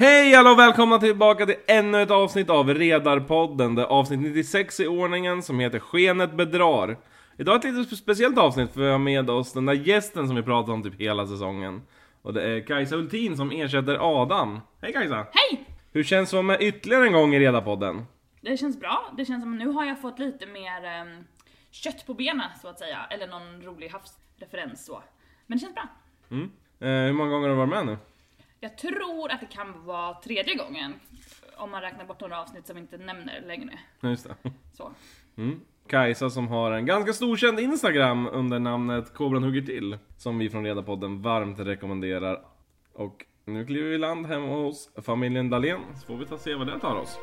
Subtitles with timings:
[0.00, 3.74] Hej alla och välkomna tillbaka till ännu ett avsnitt av Redarpodden.
[3.74, 6.96] Det är avsnitt 96 i ordningen som heter Skenet bedrar.
[7.36, 10.36] Idag är ett lite speciellt avsnitt för vi har med oss den där gästen som
[10.36, 11.82] vi pratat om typ hela säsongen.
[12.22, 14.60] Och det är Kajsa Ultin som ersätter Adam.
[14.80, 15.26] Hej Kajsa!
[15.32, 15.64] Hej!
[15.92, 18.06] Hur känns det att vara med ytterligare en gång i Redarpodden?
[18.40, 19.12] Det känns bra.
[19.16, 21.24] Det känns som att nu har jag fått lite mer ehm,
[21.70, 22.98] kött på benen så att säga.
[23.10, 25.02] Eller någon rolig havsreferens så.
[25.46, 25.88] Men det känns bra.
[26.30, 26.50] Mm.
[26.80, 27.96] Eh, hur många gånger har du varit med nu?
[28.60, 30.94] Jag tror att det kan vara tredje gången.
[31.56, 33.78] Om man räknar bort några avsnitt som vi inte nämner längre.
[34.00, 34.50] Ja, Just det.
[34.72, 34.90] Så.
[35.36, 35.60] Mm.
[35.86, 39.98] Kajsa som har en ganska storkänd Instagram under namnet Kobran hugger till.
[40.16, 42.42] Som vi från Redarpodden varmt rekommenderar.
[42.92, 46.54] Och nu kliver vi i land hemma hos familjen Dahlén så får vi ta se
[46.54, 47.18] vad det tar oss.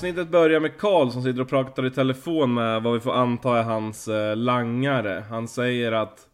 [0.00, 3.58] Avsnittet börjar med Karl som sitter och pratar i telefon med vad vi får anta
[3.58, 5.24] är hans eh, langare.
[5.30, 6.28] Han säger att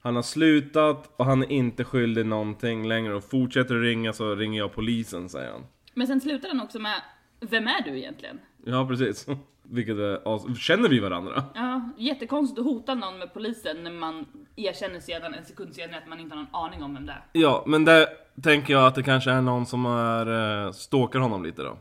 [0.00, 4.58] han har slutat och han är inte skyldig någonting längre och fortsätter ringa så ringer
[4.58, 5.60] jag polisen säger han.
[5.94, 6.94] Men sen slutar den också med
[7.40, 8.38] Vem är du egentligen?
[8.64, 9.26] Ja precis.
[9.62, 11.44] Vilket är, känner vi varandra?
[11.54, 14.26] Ja, jättekonstigt att hota någon med polisen när man
[14.56, 17.24] erkänner sedan en sekund senare att man inte har någon aning om vem det är.
[17.32, 18.08] Ja, men det
[18.42, 21.78] tänker jag att det kanske är någon som är, eh, stalkar honom lite då.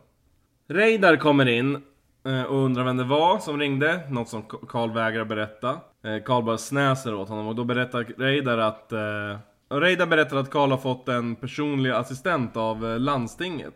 [0.72, 1.83] Reidar kommer in
[2.25, 5.69] eh, och undrar vem det var som ringde, något som Karl vägrar berätta.
[6.03, 8.92] Eh, Karl bara snäser åt honom och då berättar Reidar att...
[8.92, 9.38] Eh,
[9.69, 13.73] Reidar berättar att Karl har fått en personlig assistent av landstinget.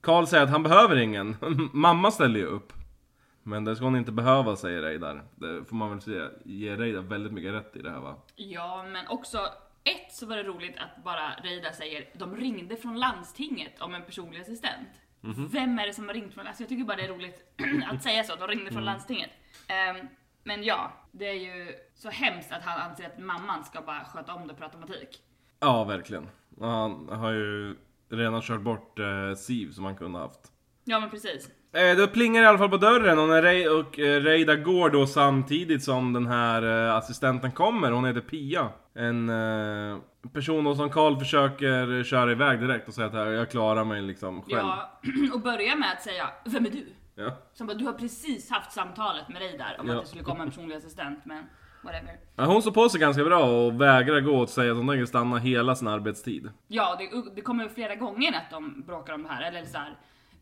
[0.00, 1.36] Karl säger att han behöver ingen,
[1.72, 2.72] mamma ställer ju upp.
[3.42, 5.22] Men det ska hon inte behöva säger Reidar.
[5.34, 8.16] Det får man väl säga, ge Reidar väldigt mycket rätt i det här va?
[8.36, 9.38] Ja, men också
[9.84, 14.02] ett så var det roligt att bara Reidar säger de ringde från landstinget om en
[14.02, 14.88] personlig assistent.
[15.52, 17.42] Vem är det som har ringt från, alltså jag tycker bara det är roligt
[17.90, 19.30] att säga så, de ringde från landstinget.
[19.68, 20.06] Ehm,
[20.44, 24.34] men ja, det är ju så hemskt att han anser att mamman ska bara sköta
[24.34, 25.22] om det per automatik.
[25.60, 26.28] Ja, verkligen.
[26.60, 27.76] Han har ju
[28.08, 30.52] redan kört bort eh, Siv som han kunde haft.
[30.84, 31.50] Ja men precis.
[31.74, 34.90] Eh, det plingar i alla fall på dörren och, när Rei och eh, Reidar går
[34.90, 37.90] då samtidigt som den här eh, assistenten kommer.
[37.90, 38.68] Hon heter Pia.
[38.94, 39.98] En eh,
[40.32, 44.02] person då som Karl försöker köra iväg direkt och säga att "Jag- jag klarar mig
[44.02, 44.58] liksom själv.
[44.58, 45.00] Ja,
[45.34, 46.86] och börja med att säga Vem är du?
[47.14, 47.36] Ja.
[47.54, 49.94] Som bara, du har precis haft samtalet med Reidar om Ja.
[49.94, 51.44] att det skulle komma en personlig assistent men
[51.84, 52.16] whatever.
[52.36, 55.04] Ja, hon står på sig ganska bra och vägrar gå och säga att hon tänker
[55.06, 56.50] stanna hela sin arbetstid.
[56.68, 59.96] Ja, det, det kommer flera gånger att de bråkar om det här, eller så här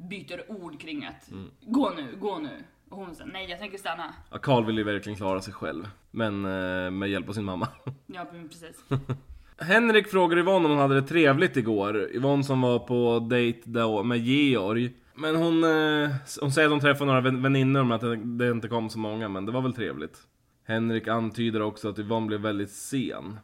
[0.08, 1.30] byter ord kring att
[1.60, 2.64] gå nu, gå nu.
[2.88, 4.14] Och hon säger nej jag tänker stanna.
[4.30, 5.88] Ja, Karl vill ju verkligen klara sig själv.
[6.10, 7.68] Men eh, med hjälp av sin mamma.
[8.06, 8.84] Ja precis.
[9.58, 12.10] Henrik frågar Yvonne om hon hade det trevligt igår.
[12.14, 14.92] Yvonne som var på dejt då med Georg.
[15.14, 18.50] Men hon, eh, hon säger att hon träffade några vän- väninnor men att det, det
[18.50, 20.18] inte kom så många, men det var väl trevligt.
[20.64, 23.38] Henrik antyder också att Yvonne blev väldigt sen.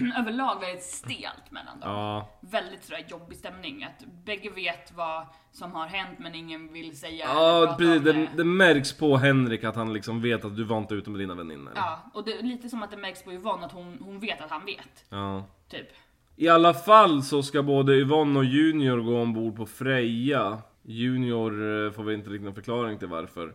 [0.18, 1.90] Överlag väldigt stelt mellan dem.
[1.90, 6.98] Ja, Väldigt sådär jobbig stämning, att bägge vet vad som har hänt men ingen vill
[6.98, 8.02] säga ja precis.
[8.02, 8.44] Det, det.
[8.44, 11.72] märks på Henrik att han liksom vet att du var inte ute med dina väninnor.
[11.76, 14.40] Ja, och det är lite som att det märks på Yvonne att hon, hon vet
[14.40, 15.04] att han vet.
[15.08, 15.44] Ja.
[15.68, 15.88] Typ.
[16.36, 20.58] I alla fall så ska både Yvonne och Junior gå ombord på Freja.
[20.82, 21.52] Junior
[21.86, 23.54] eh, får vi inte riktigt någon förklaring till varför.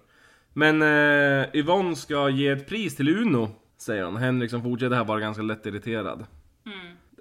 [0.53, 4.17] Men eh, Yvonne ska ge ett pris till Uno, säger hon.
[4.17, 6.25] Henrik som fortsätter här vara ganska lättirriterad.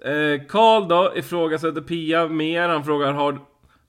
[0.05, 2.69] Eh, Karl då ifrågasätter Pia mer.
[2.69, 3.39] Han frågar har,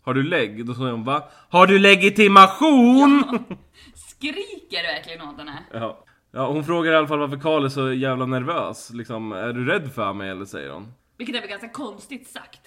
[0.03, 0.67] har du lägg?
[0.67, 1.23] Då säger hon va?
[1.49, 3.25] Har du legitimation?
[3.95, 5.65] Skriker verkligen åt henne.
[5.73, 6.05] Ja.
[6.33, 6.47] ja.
[6.47, 8.91] Hon frågar i alla fall varför Karl är så jävla nervös.
[8.91, 10.93] Liksom, är du rädd för mig eller säger hon.
[11.17, 12.61] Vilket är väl ganska konstigt sagt.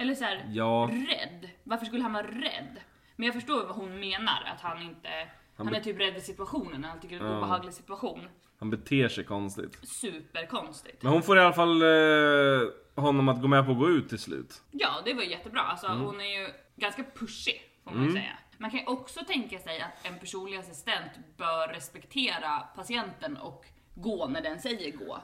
[0.00, 0.90] Eller så här, Ja.
[0.92, 1.50] rädd.
[1.64, 2.76] Varför skulle han vara rädd?
[3.16, 5.08] Men jag förstår vad hon menar, att han inte...
[5.56, 7.38] Han, be- är typ rädd för situationen, han tycker det är en Ja.
[7.38, 8.20] obehaglig situation.
[8.60, 9.78] Han beter sig konstigt.
[9.88, 11.02] Superkonstigt.
[11.02, 12.68] Men hon får i alla fall eh,
[13.02, 14.62] honom att gå med på att gå ut till slut.
[14.70, 15.60] Ja, det var jättebra.
[15.60, 16.00] Alltså, Mm.
[16.00, 18.38] Hon är ju ganska pushig, får man ju säga.
[18.58, 23.64] Man kan ju också tänka sig att en personlig assistent bör respektera patienten och
[23.94, 25.18] gå när den säger gå.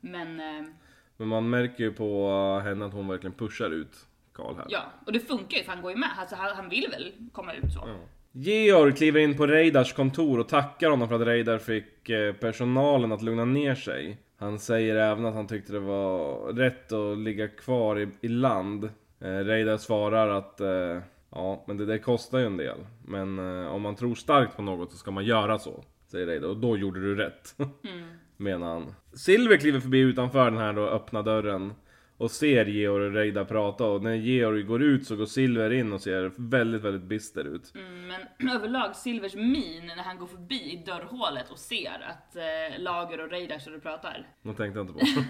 [0.00, 0.64] Men eh,
[1.16, 2.30] Men man märker ju på
[2.64, 4.66] henne att hon verkligen pushar ut Karl här.
[4.68, 6.10] ja, och det funkar ju för han går ju med.
[6.18, 7.88] Alltså, han, han vill väl komma ut så.
[8.36, 13.12] Georg kliver in på Reidars kontor och tackar honom för att Reidar fick eh, personalen
[13.12, 14.18] att lugna ner sig.
[14.36, 18.84] Han säger även att han tyckte det var rätt att ligga kvar i, i land.
[19.20, 20.98] Eh, Reidar svarar att eh,
[21.30, 22.78] ja, men det där kostar ju en del.
[23.06, 25.84] Men eh, om man tror starkt på något så ska man göra så.
[26.10, 27.56] Säger Reidar och då gjorde du rätt.
[28.36, 28.94] Menar han.
[29.12, 31.72] Silver kliver förbi utanför den här då öppna dörren.
[32.16, 35.92] Och ser Georg och Reidar prata och när Georg går ut så går Silver in
[35.92, 37.72] och ser väldigt, väldigt bister ut.
[37.74, 38.06] Mm,
[38.38, 43.30] men överlag Silvers min när han går förbi dörrhålet och ser att eh, Lager och
[43.30, 44.28] Reidar står och pratar.
[44.42, 45.06] Något tänkte jag inte på.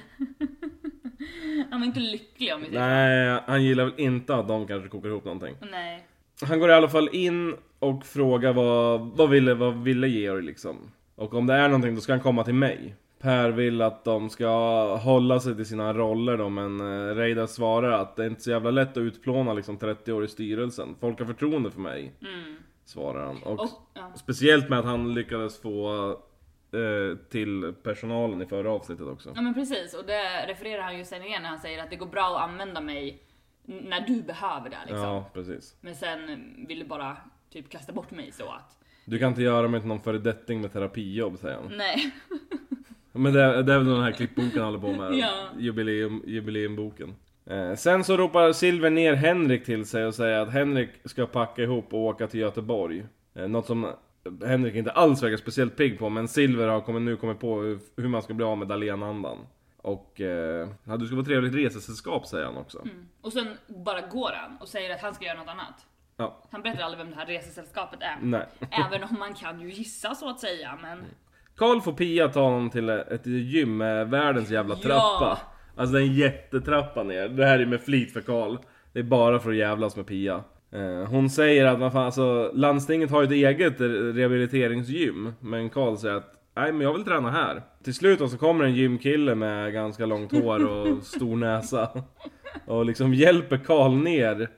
[1.70, 4.88] Han var inte lycklig om vi säger Nej, han gillar väl inte att de kanske
[4.88, 5.56] kokar ihop någonting.
[5.70, 6.06] Nej.
[6.42, 10.76] Han går i alla fall in och frågar vad, vad ville, vad ville Georg liksom.
[11.14, 12.94] Och om det är någonting då ska han komma till mig.
[13.24, 14.48] Per vill att de ska
[14.96, 18.50] hålla sig till sina roller då men eh, Reidar svarar att det är inte så
[18.50, 20.96] jävla lätt att utplåna liksom 30 år i styrelsen.
[21.00, 22.12] Folk har förtroende för mig.
[22.20, 22.56] Mm.
[22.84, 23.42] Svarar han.
[23.42, 24.12] Och, Och, ja.
[24.16, 26.08] speciellt med att han lyckades få
[26.72, 29.32] eh, till personalen i förra avsnittet också.
[29.34, 31.96] ja men precis och det refererar han ju sen igen när han säger att det
[31.96, 33.22] går bra att använda mig
[33.68, 35.00] n- när du behöver det liksom.
[35.02, 35.76] Ja, precis.
[35.80, 36.18] Men sen
[36.68, 37.16] vill du bara
[37.52, 40.72] typ kasta bort mig så att Du kan inte göra mig till någon föredetting med
[40.72, 41.72] terapijobb säger han.
[41.76, 42.10] nej.
[43.14, 45.14] Men det, det är väl den här klippboken han håller på med.
[45.18, 45.32] Ja.
[45.58, 47.14] Jubileum, jubileumboken.
[47.46, 51.62] Eh, sen så ropar Silver ner Henrik till sig och säger att Henrik ska packa
[51.62, 53.04] ihop och åka till Göteborg.
[53.34, 53.90] Eh, något som
[54.46, 57.78] Henrik inte alls verkar speciellt pigg på, men Silver har kommit, nu kommit på hur,
[57.96, 59.38] hur man ska bli av med Dahlénandan.
[59.76, 62.82] Och eh, ja, du ska vara trevligt resesällskap säger han också.
[62.82, 63.08] Mm.
[63.20, 65.86] Och sen bara går han och säger att han ska göra något annat.
[66.16, 68.16] Ja, Han berättar aldrig vem det här resesällskapet är.
[68.22, 68.46] nej.
[68.70, 71.04] Även om man kan ju gissa så att säga men
[71.56, 75.38] Karl får Pia ta honom till ett gym med världens jävla trappa.
[75.76, 77.28] Alltså det är en jättetrappa ner.
[77.28, 78.56] Det här är med flit för Karl.
[78.92, 80.44] Det är bara för att jävlas med Pia.
[80.72, 83.80] Eh, Hon säger att man fan, alltså, landstinget har ju ett eget
[84.16, 85.32] rehabiliteringsgym.
[85.40, 87.62] Men Karl säger att nej men jag vill träna här.
[87.84, 91.88] Till slut då så kommer en gymkille med ganska långt hår och stor näsa.
[92.66, 94.48] Och liksom hjälper Karl ner.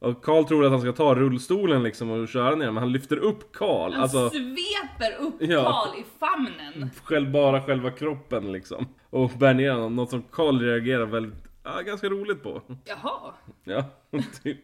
[0.00, 3.16] Och Karl tror att han ska ta rullstolen liksom och köra ner men han lyfter
[3.16, 3.92] upp Karl.
[3.92, 5.62] han Alltså sveper upp Ja.
[5.64, 6.90] Karl i famnen.
[7.04, 8.88] själv, bara själva kroppen liksom.
[9.10, 12.62] Och bär ner honom, något som Karl reagerar väldigt, ja, ganska roligt på.
[12.84, 13.32] Jaha.
[13.64, 13.84] Ja,
[14.42, 14.58] typ.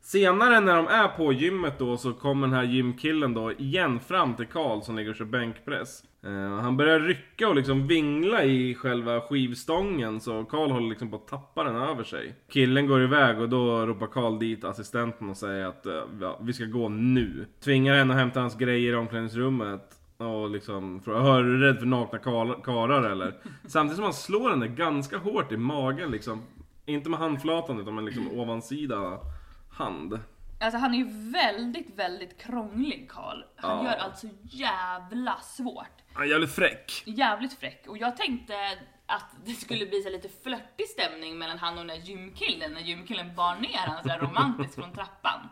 [0.00, 4.34] Senare när de är på gymmet då så kommer den här gymkillen då igen fram
[4.34, 6.02] till Karl som ligger och kör bänkpress.
[6.26, 11.16] Eh, han börjar rycka och liksom vingla i själva skivstången så Karl håller liksom på
[11.16, 12.34] att tappa den över sig.
[12.48, 16.52] Killen går iväg och då ropar Karl dit assistenten och säger att eh, ja, vi
[16.52, 17.46] ska gå nu.
[17.64, 19.98] Tvingar henne att hämta hans grejer i omklädningsrummet.
[20.16, 23.34] Och liksom frågar, hör du rädd för nakna karlar karar eller?
[23.66, 26.42] Samtidigt som han slår henne ganska hårt i magen liksom.
[26.86, 29.18] Inte med handflatan utan med liksom ovansida
[29.70, 30.18] hand.
[30.62, 33.42] Alltså han är ju väldigt, väldigt krånglig Karl.
[33.56, 33.90] Han Ja.
[33.92, 36.02] gör allt så jävla svårt.
[36.14, 37.02] Han är jävligt fräck.
[37.06, 37.84] Jävligt fräck.
[37.88, 38.54] Och jag tänkte
[39.06, 42.80] att det skulle bli så lite flörtig stämning mellan han och den där gymkillen när
[42.80, 45.48] gymkillen bar ner han sådär romantiskt från trappan.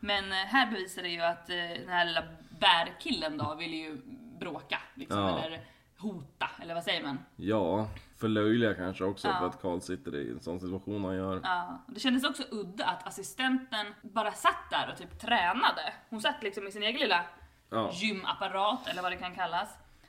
[0.00, 2.22] Men eh, här bevisar det ju att eh, den här lilla
[2.60, 3.96] bärkillen då vill ju
[4.40, 5.38] bråka liksom, Ja.
[5.38, 5.60] eller
[5.98, 7.18] hota, eller vad säger man?
[7.36, 9.38] Ja, förlöjliga kanske också Ja.
[9.38, 11.40] för att Karl sitter i en sån situation han gör.
[11.42, 15.92] Ja, det kändes också udda att assistenten bara satt där och typ tränade.
[16.10, 17.24] Hon satt liksom i sin egen lilla
[17.70, 17.90] Ja.
[17.92, 19.68] gymapparat eller vad det kan kallas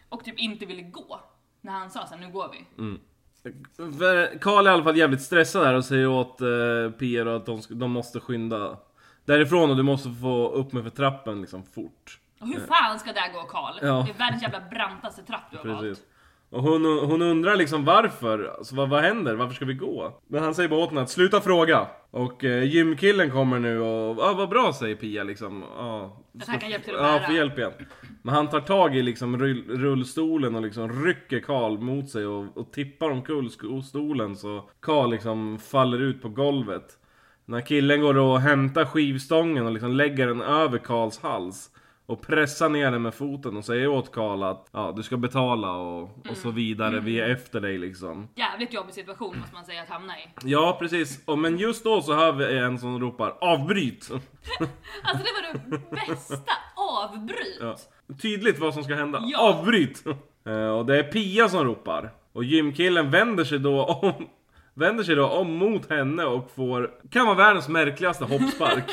[0.09, 1.19] och typ inte ville gå.
[1.61, 2.81] När han sa sen nu går vi.
[2.83, 2.99] Mm.
[4.39, 7.61] Karl är i alla fall jävligt stressad här och säger åt eh, då att de,
[7.69, 8.77] de måste skynda
[9.25, 12.19] därifrån och du måste få upp mig för trappen liksom fort.
[12.39, 13.75] Och hur fan ska det här gå Karl?
[13.81, 13.87] Ja.
[13.87, 15.81] Det är världens jävla brantaste trapp du har Precis.
[15.99, 16.11] valt.
[16.55, 19.35] Och hon, hon undrar liksom varför, alltså, vad, vad händer?
[19.35, 20.19] Varför ska vi gå?
[20.27, 21.87] Men han säger bara åt henne att sluta fråga.
[22.11, 25.63] Och eh, gymkillen kommer nu och, ja vad bra säger Pia liksom.
[25.77, 27.27] Ja, Att han kan hjälpa till att Ja, bära.
[27.27, 27.71] få hjälp igen.
[28.21, 32.57] Men han tar tag i liksom rull, rullstolen och liksom rycker Karl mot sig och,
[32.57, 36.85] och tippar omkull sko- stolen så Karl liksom faller ut på golvet.
[37.45, 41.69] När killen går och hämtar skivstången och liksom lägger den över Karls hals
[42.05, 45.71] och pressar ner den med foten och säger åt Karl att ja, du ska betala
[45.71, 48.27] och, och så vidare, vi är efter dig liksom.
[48.35, 50.27] Jävligt jobbig situation måste man säga att hamna i.
[50.43, 54.09] Ja precis, och, men just då så hör vi en som ropar avbryt!
[55.03, 57.57] Alltså det var det bästa, avbryt!
[57.61, 57.77] Ja.
[58.21, 59.23] Tydligt vad som ska hända.
[59.25, 59.39] Ja.
[59.39, 60.03] Avbryt!
[60.47, 62.11] Eh, och det är Pia som ropar.
[62.33, 64.27] Och gymkillen vänder sig då om
[64.73, 68.83] Vänder sig då om mot henne och får Kan vara världens märkligaste hoppspark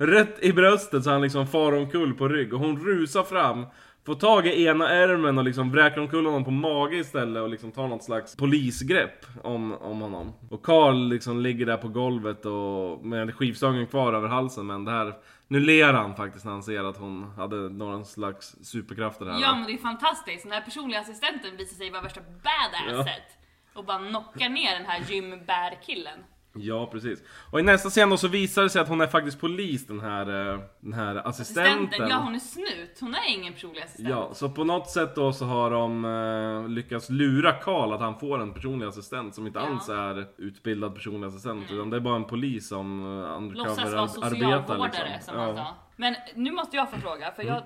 [0.00, 3.66] Rätt i bröstet så han liksom far omkull på rygg och hon rusar fram
[4.06, 7.72] får tag i ena ärmen och liksom vräker omkull honom på mage istället och liksom
[7.72, 10.32] tar något slags polisgrepp om, om honom.
[10.50, 14.90] Och Karl liksom ligger där på golvet och med skivstången kvar över halsen men det
[14.90, 15.14] här
[15.48, 19.40] nu ler han faktiskt när han ser att hon hade någon slags superkrafter här.
[19.40, 23.36] Ja men det är fantastiskt, den här personliga assistenten visar sig vara värsta badasset.
[23.74, 26.18] Och bara knockar ner den här Jim Bear-killen.
[26.52, 27.22] Ja, precis.
[27.50, 30.00] Och i nästa scen då så visar det sig att hon är faktiskt polis, den
[30.00, 31.72] här, eh, den här assistenten.
[31.72, 34.08] Assistenten, ja hon är snut, hon är ingen personlig assistent.
[34.08, 38.18] Ja, så på något sätt då så har de eh, lyckats lura Karl att han
[38.18, 39.66] får en personlig assistent som inte Ja.
[39.66, 43.88] alls är utbildad personlig assistent utan det är bara en polis som uh, Låtsas vara
[43.88, 45.34] undercover-arbetar socialvårdare liksom.
[45.34, 45.74] som han sa.
[45.96, 47.62] Men nu måste jag få fråga, för jag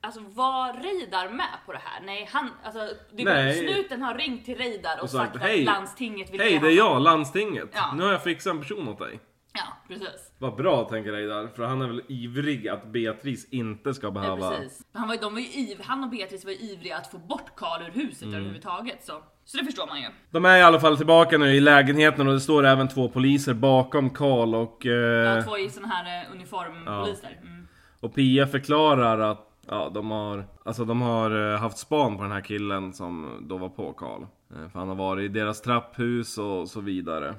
[0.00, 2.00] Alltså var Reidar med på det här?
[2.06, 2.80] Nej, han, alltså,
[3.16, 3.54] det Nej.
[3.68, 6.56] snuten har ringt till Reidar och, Och sagt, sagt, att "Hej, landstinget vill Hej, det
[6.56, 7.68] är honom." jag, landstinget.
[7.74, 7.94] Ja.
[7.96, 9.20] Nu har jag fixat en person åt dig.
[9.54, 10.32] Ja, precis.
[10.38, 14.50] Vad bra tänker Reidar, för han är väl ivrig att Beatrice inte ska Ja, behöva...
[14.50, 14.82] precis.
[14.92, 17.56] Han, var, de var ju iv, han och Beatrice var ju ivriga att få bort
[17.56, 18.34] Karl ur huset Mm.
[18.34, 19.04] överhuvudtaget.
[19.04, 19.22] Så.
[19.44, 20.06] så det förstår man ju.
[20.30, 23.54] De är i alla fall tillbaka nu i lägenheten och det står även två poliser
[23.54, 24.86] bakom Karl och...
[24.86, 24.92] Eh,
[25.36, 27.38] Ja, två i såna här eh, uniformpoliser.
[27.42, 27.68] Mm.
[28.00, 32.32] Och Pia förklarar att Ja, de har, alltså de har eh, haft span på den
[32.32, 34.22] här killen som då var på Karl.
[34.22, 37.34] Eh, För han har varit i deras trapphus och så vidare.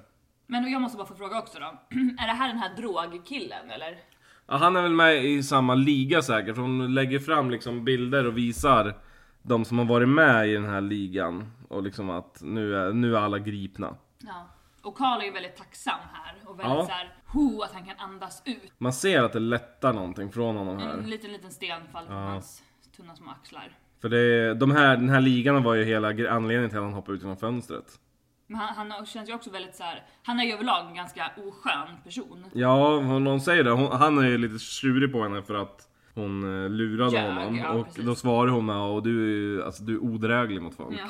[0.47, 1.65] Men jag måste bara få fråga också då.
[2.19, 3.97] är det här den här drogkillen eller?
[4.47, 8.27] Ja, han är väl med i samma liga säkert, för hon lägger fram liksom bilder
[8.27, 8.93] och visar
[9.41, 11.51] de som har varit med i den här ligan.
[11.67, 13.95] Och liksom att nu är, nu är alla gripna.
[14.19, 14.47] Ja.
[14.83, 16.85] Och Karl är ju väldigt tacksam här och väldigt Ja.
[16.85, 18.71] så här, ho, att han kan andas ut.
[18.77, 20.93] Man ser att det lättar någonting från honom här.
[20.97, 22.63] En liten, liten sten faller från hans
[22.97, 23.77] tunna små axlar.
[24.01, 27.15] För det, de här, den här ligan var ju hela anledningen till att han hoppade
[27.17, 27.99] ut genom fönstret.
[28.47, 30.05] Men han, han känns ju också väldigt så här.
[30.23, 32.45] han är ju överlag en ganska oskön person.
[32.53, 33.71] Ja, hon säger det.
[33.71, 37.57] Hon, han är ju lite tjurig på henne för att hon eh, lurade Ljög, honom.
[37.57, 38.05] ja, och precis.
[38.05, 40.99] då svarar hon och du, alltså, du är odräglig mot folk.
[40.99, 41.07] Ja.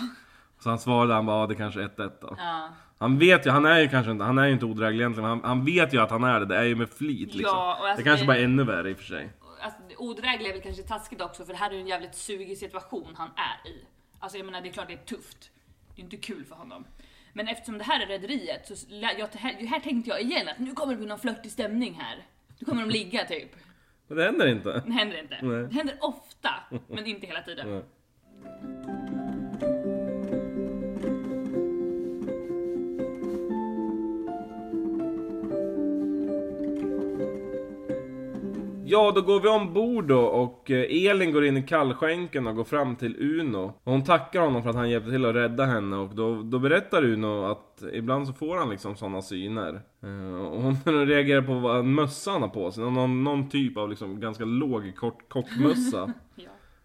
[0.59, 2.35] Så han svarade han bara, ja, det kanske är 1-1 då.
[2.37, 2.69] Ja.
[2.99, 5.43] Han vet ju, han är ju kanske inte, han är ju inte odräglig egentligen, han,
[5.43, 6.45] han vet ju att han är det.
[6.45, 7.55] Det är ju med flit liksom.
[7.57, 9.29] Ja, och alltså det kanske bara är ännu värre i och för sig.
[9.61, 12.57] Alltså, odräglig är väl kanske taskigt också för det här är ju en jävligt sugig
[12.57, 13.85] situation han är i.
[14.19, 15.51] Alltså jag menar det är klart det är tufft.
[15.95, 16.85] Det är inte kul för honom.
[17.33, 20.71] Men eftersom det här är rederiet så jag, här, här tänkte jag igen att nu
[20.71, 22.25] kommer det bli någon flörtig stämning här.
[22.59, 23.55] Nu kommer de ligga typ.
[24.07, 24.83] Men det händer inte.
[24.85, 25.37] Det händer inte.
[25.41, 25.67] Nej.
[25.67, 26.49] Det händer ofta,
[26.87, 27.73] men inte hela tiden.
[27.73, 27.83] Nej.
[38.91, 42.63] Ja, då går vi ombord då och eh, Elin går in i kallskänken och går
[42.63, 43.73] fram till Uno.
[43.83, 46.59] Och hon tackar honom för att han hjälpte till att rädda henne och då, då
[46.59, 49.81] berättar Uno att ibland så får han liksom sådana syner.
[50.03, 50.75] Eh, Och hon
[51.07, 54.95] reagerar på vad mössa han har på sig, någon, någon typ av liksom ganska låg
[54.95, 56.13] kort kockmössa.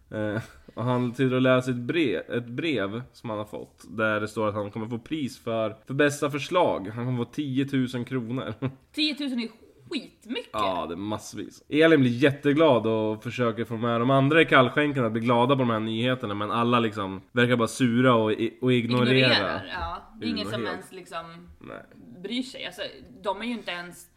[0.09, 0.17] Ja.
[0.17, 0.41] Eh,
[0.75, 3.85] och han sitter och läser ett brev, ett brev som han har fått.
[3.89, 6.87] Där det står att han kommer få pris för, för bästa förslag.
[6.95, 8.53] Han kommer få 10 000 kronor.
[8.95, 10.49] 10 000 är skitmycket.
[10.53, 11.63] ja, det är massvis.
[11.69, 15.61] Elin blir jätteglad och försöker få med de andra i kallskänken att bli glada på
[15.61, 16.33] de här nyheterna.
[16.33, 18.73] Men alla liksom verkar bara sura och, och ignorera.
[18.73, 19.65] Ignorerar.
[19.73, 20.01] Ja.
[20.19, 21.83] Det är ingen som ens liksom Nej.
[22.23, 22.65] bryr sig.
[22.65, 22.81] Alltså,
[23.21, 24.07] de är ju inte ens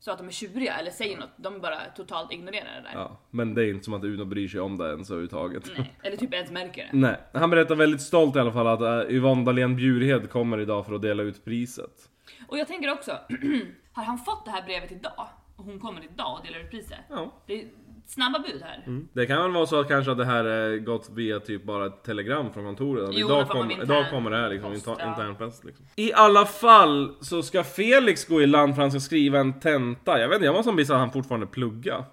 [0.00, 1.30] så att de är tjuriga eller säger något.
[1.36, 2.94] De bara totalt ignorerar det där.
[2.94, 5.70] Ja, men det är inte som att Uno bryr sig om det ens överhuvudtaget.
[5.76, 5.94] Nej.
[6.02, 6.98] Eller typ ens märker det.
[6.98, 7.16] Nej.
[7.32, 10.94] Han berättar väldigt stolt i alla fall att uh, Yvonne Dahlén Bjurhed kommer idag för
[10.94, 12.08] att dela ut priset.
[12.48, 13.12] Och jag tänker också,
[13.96, 15.28] har han fått det här brevet idag?
[15.56, 16.98] Och hon kommer idag och delar ut priset?
[17.10, 17.32] Ja.
[17.46, 17.68] Det är
[18.06, 19.04] snabba bud här.
[19.12, 21.86] Det kan väl vara så att kanske att det här eh, gått via typ bara
[21.86, 23.10] ett telegram från kontoret.
[23.12, 25.50] Jo, idag, kom, intern idag kommer det här liksom, post, intern, ja.
[25.62, 25.86] liksom.
[25.96, 30.20] I alla fall så ska Felix gå i land för han ska skriva en tenta.
[30.20, 32.04] Jag vet inte, jag var som att han fortfarande plugga.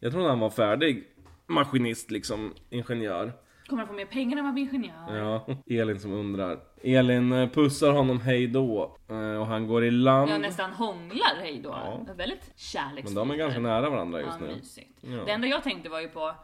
[0.00, 1.04] Jag trodde han var färdig
[1.46, 3.32] maskinist liksom, ingenjör.
[3.66, 5.16] Kommer han få mer pengar när man blir ingenjör?
[5.16, 6.58] Ja, Elin som undrar.
[6.82, 10.30] Elin eh, pussar honom hej då eh, och han går i land.
[10.30, 11.68] Jag nästan hånglar hej då.
[11.68, 12.14] Ja.
[12.16, 13.04] Väldigt kärleksfullt.
[13.04, 14.54] Men de är ganska nära varandra just ja, nu.
[14.56, 14.98] Mysigt.
[15.00, 15.24] Ja.
[15.24, 16.34] Det enda jag tänkte var ju på,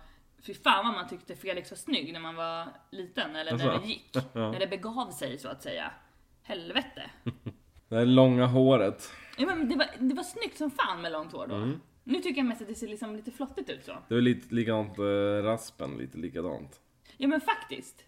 [0.46, 3.80] fy fan vad man tyckte Felix var snygg när man var liten, eller när Alltså?
[3.82, 4.16] det gick.
[4.32, 4.52] Ja.
[4.52, 5.90] När det begav sig så att säga.
[6.42, 7.02] Helvete.
[7.88, 9.12] Det här långa håret.
[9.38, 11.54] Ja, men det, var, det var snyggt som fan med långt hår då.
[11.54, 11.80] Mm.
[12.04, 13.92] Nu tycker jag mest att det ser liksom lite flottigt ut så.
[14.08, 16.80] Det är lite likadant eh, raspen, lite likadant.
[17.16, 18.04] Ja men faktiskt.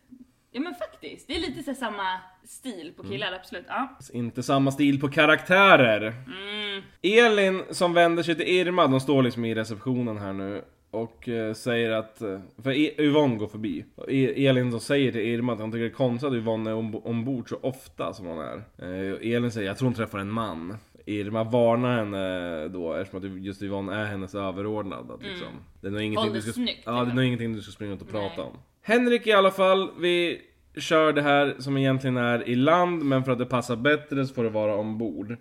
[0.50, 1.28] Ja men faktiskt.
[1.28, 3.38] Det är lite så samma stil på killar, Mm.
[3.40, 3.64] absolut.
[3.68, 3.98] Ja.
[4.12, 6.14] Inte samma stil på karaktärer.
[6.26, 6.82] Mm.
[7.02, 10.64] Elin som vänder sig till Irma, de står liksom i receptionen här nu.
[10.90, 13.84] Och eh, säger att, eh, för E- Yvonne går förbi.
[14.08, 16.74] E- Elin då säger till Irma att hon tycker det är konstigt att Yvonne är
[16.74, 18.56] omb- ombord så ofta som hon är.
[18.78, 20.76] Eh, Elin säger, jag tror hon träffar en man.
[21.06, 25.10] Irma varnar henne då eftersom att just Yvonne är hennes överordnad.
[25.10, 25.48] Att liksom,
[25.80, 27.16] det är nog ingenting Håll du det ska, snyggt, ja, det är liksom.
[27.16, 28.44] nog ingenting du ska springa ut och prata Nej.
[28.46, 28.58] om.
[28.88, 30.40] Henrik i alla fall, vi
[30.76, 34.34] kör det här som egentligen är i land, men för att det passar bättre så
[34.34, 35.36] får det vara ombord.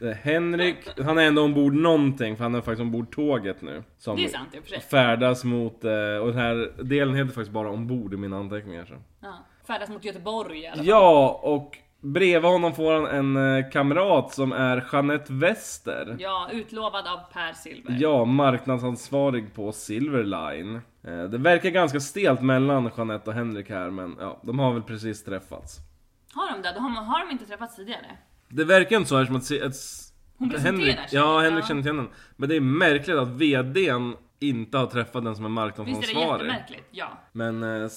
[0.00, 3.82] Eh, Henrik, han är ändå ombord någonting, för han är faktiskt ombord tåget nu.
[3.98, 4.80] Som Det är sant i och för sig.
[4.80, 8.84] färdas mot, eh, och den här delen heter faktiskt bara ombord i mina anteckningar.
[8.84, 8.94] Så.
[9.20, 9.46] Ja.
[9.66, 10.86] Färdas mot Göteborg i alla fall.
[10.86, 16.16] Ja, och bredvid honom får han en eh, kamrat som är Jeanette Wester.
[16.18, 17.96] Ja, utlovad av Per Silver.
[18.00, 20.74] Ja, marknadsansvarig på Silverline.
[21.06, 24.82] Eh, Det verkar ganska stelt mellan Jeanette och Henrik här, men ja, de har väl
[24.82, 25.76] precis träffats.
[26.34, 26.72] Har de det?
[26.74, 28.06] De har, har de inte träffats tidigare?
[28.48, 29.50] Det verkar inte så här som att...
[29.50, 29.74] ett,
[30.38, 31.08] Hon Henrik, sig.
[31.12, 31.68] Ja, Henrik Ja.
[31.68, 32.08] känner till henne.
[32.36, 35.90] Men det är märkligt att VDn inte har träffat den som är Visst är det
[35.94, 36.46] marknadsansvarig.
[36.46, 36.88] jättemärkligt?
[36.90, 37.08] Ja.
[37.32, 37.88] Men eh,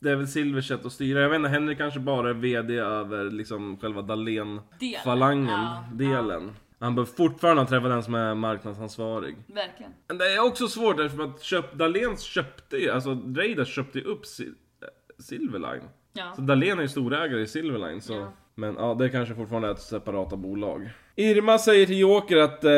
[0.00, 1.20] det är väl Silvers sätt att styra.
[1.20, 6.50] Jag vet inte, Henrik kanske bara är VD över liksom själva Dahlén-falangen, Ja, delen.
[6.80, 9.36] Han bör fortfarande ha träffat den som är marknadsansvarig.
[9.46, 9.92] Verkligen.
[10.08, 14.04] Men det är också svårt eftersom att köp, Dahléns köpte ju, alltså Raiders köpte ju
[14.04, 14.88] upp Sil- eh,
[15.18, 15.82] Silverline.
[16.12, 16.32] Ja.
[16.36, 18.12] Så Dahlén är ju storägare i Silverline så...
[18.14, 18.32] Ja.
[18.54, 20.90] Men ja, det kanske fortfarande är ett separata bolag.
[21.16, 22.70] Irma säger till Joker att eh,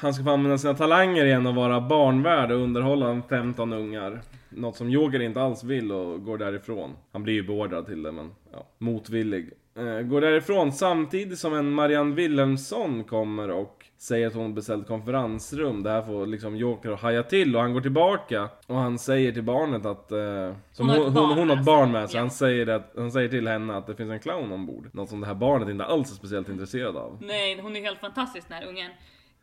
[0.00, 4.20] han ska få använda sina talanger igen och vara barnvärd och underhålla en 15 ungar.
[4.56, 6.96] Något som Joker inte alls vill och går därifrån.
[7.12, 9.50] Han blir ju beordrad till det men ja, motvillig.
[9.76, 15.82] Eh, går därifrån samtidigt som en Marianne Wilhelmsson kommer och säger att hon beställt konferensrum.
[15.82, 19.32] Det här får liksom Joker att haja till och han går tillbaka och han säger
[19.32, 20.12] till barnet att...
[20.12, 22.20] Eh, som Hon har hon, hon, hon har ett barn med sig.
[22.20, 24.88] Han, säger att, han säger till henne att det finns en clown ombord.
[24.92, 27.18] Något som det här barnet inte alls är speciellt intresserad av.
[27.20, 28.90] Nej, hon är helt fantastisk den här ungen.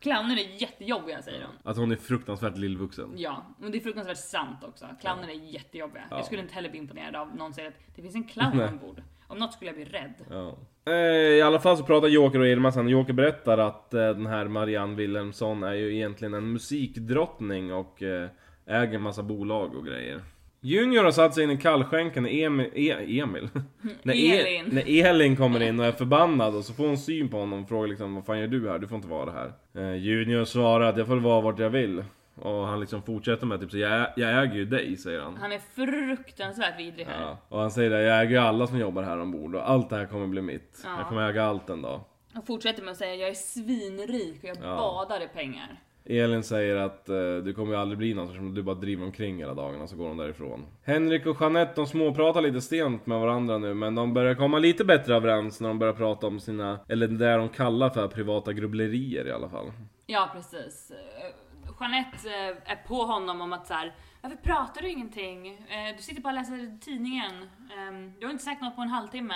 [0.00, 1.54] Clowner är jättejobbiga säger hon.
[1.70, 3.12] Att hon är fruktansvärt lillvuxen.
[3.16, 4.86] Ja, och det är fruktansvärt sant också.
[5.00, 6.02] Clowner är jättejobbiga.
[6.10, 6.16] Ja.
[6.16, 9.02] Jag skulle inte heller bli imponerad av någon säger att det finns en clown ombord.
[9.26, 10.14] Om något skulle jag bli rädd.
[10.30, 10.58] Ja.
[10.84, 10.94] Eh,
[11.38, 12.88] I alla fall så pratar Joker och Irma sen.
[12.88, 18.28] Joker berättar att eh, den här Marianne Wilhelmsson är ju egentligen en musikdrottning och eh,
[18.66, 20.20] äger en massa bolag och grejer.
[20.60, 23.48] Junior har satt sig in i kallskänken när Emil, e, Emil.
[24.02, 24.68] när, e, Elin.
[24.74, 27.68] när Elin kommer in och är förbannad och så får hon syn på honom och
[27.68, 28.78] frågar liksom Vad fan gör du här?
[28.78, 29.52] Du får inte vara här.
[29.74, 32.04] Eh, Junior svarar att jag får vara vart jag vill.
[32.34, 35.36] Och han liksom fortsätter med typ så jag, jag äger ju dig, säger han.
[35.36, 37.20] Han är fruktansvärt vidrig här.
[37.22, 39.90] Ja, och han säger det, jag äger ju alla som jobbar här ombord och allt
[39.90, 40.80] det här kommer bli mitt.
[40.84, 40.90] Ja.
[40.98, 42.00] Jag kommer äga allt en dag.
[42.36, 44.76] Och fortsätter med att säga jag är svinrik och jag Ja.
[44.76, 45.80] badar i pengar.
[46.04, 49.38] Elin säger att eh, du kommer ju aldrig bli någon eftersom du bara driver omkring
[49.38, 50.66] hela dagarna så går de därifrån.
[50.84, 54.84] Henrik och Jeanette de småpratar lite stent med varandra nu men de börjar komma lite
[54.84, 59.26] bättre överens när de börjar prata om sina, eller det de kallar för privata grubblerier
[59.26, 59.72] i alla fall.
[60.06, 60.90] Ja precis.
[60.90, 61.34] Eh,
[61.80, 65.48] Jeanette eh, är på honom om att så här, varför pratar du ingenting?
[65.48, 67.32] Eh, du sitter bara och läser tidningen.
[67.78, 69.34] Ehm, du har inte sagt något på en halvtimme.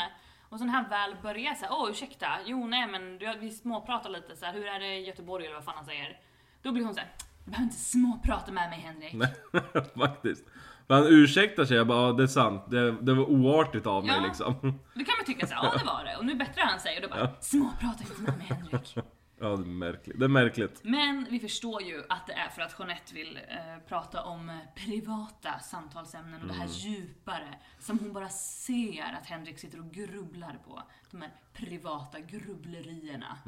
[0.48, 4.36] Och så när han väl börjar såhär, åh ursäkta, jo nej men vi småpratar lite
[4.36, 6.20] så här, hur är det i Göteborg eller vad fan han säger.
[6.64, 7.12] Då blir hon såhär,
[7.44, 9.12] du behöver inte småprata med mig Henrik.
[9.14, 9.34] Nej,
[9.96, 10.44] faktiskt.
[10.86, 12.62] Men han ursäktar sig, jag bara, ja det är sant.
[12.70, 14.26] Det, det var oartigt av mig Ja.
[14.26, 14.54] liksom.
[14.94, 16.16] Då kan man tycka såhär, ja det var det.
[16.16, 18.96] Och nu bättrar han sig och då bara, småprata inte med mig Henrik.
[19.40, 20.18] Ja, det är märkligt.
[20.18, 20.80] Det är märkligt.
[20.82, 24.56] Men vi förstår ju att det är för att Jeanette vill eh, prata om eh,
[24.76, 30.58] privata samtalsämnen och det här djupare som hon bara ser att Henrik sitter och grubblar
[30.68, 30.82] på.
[31.10, 33.38] De här privata grubblerierna.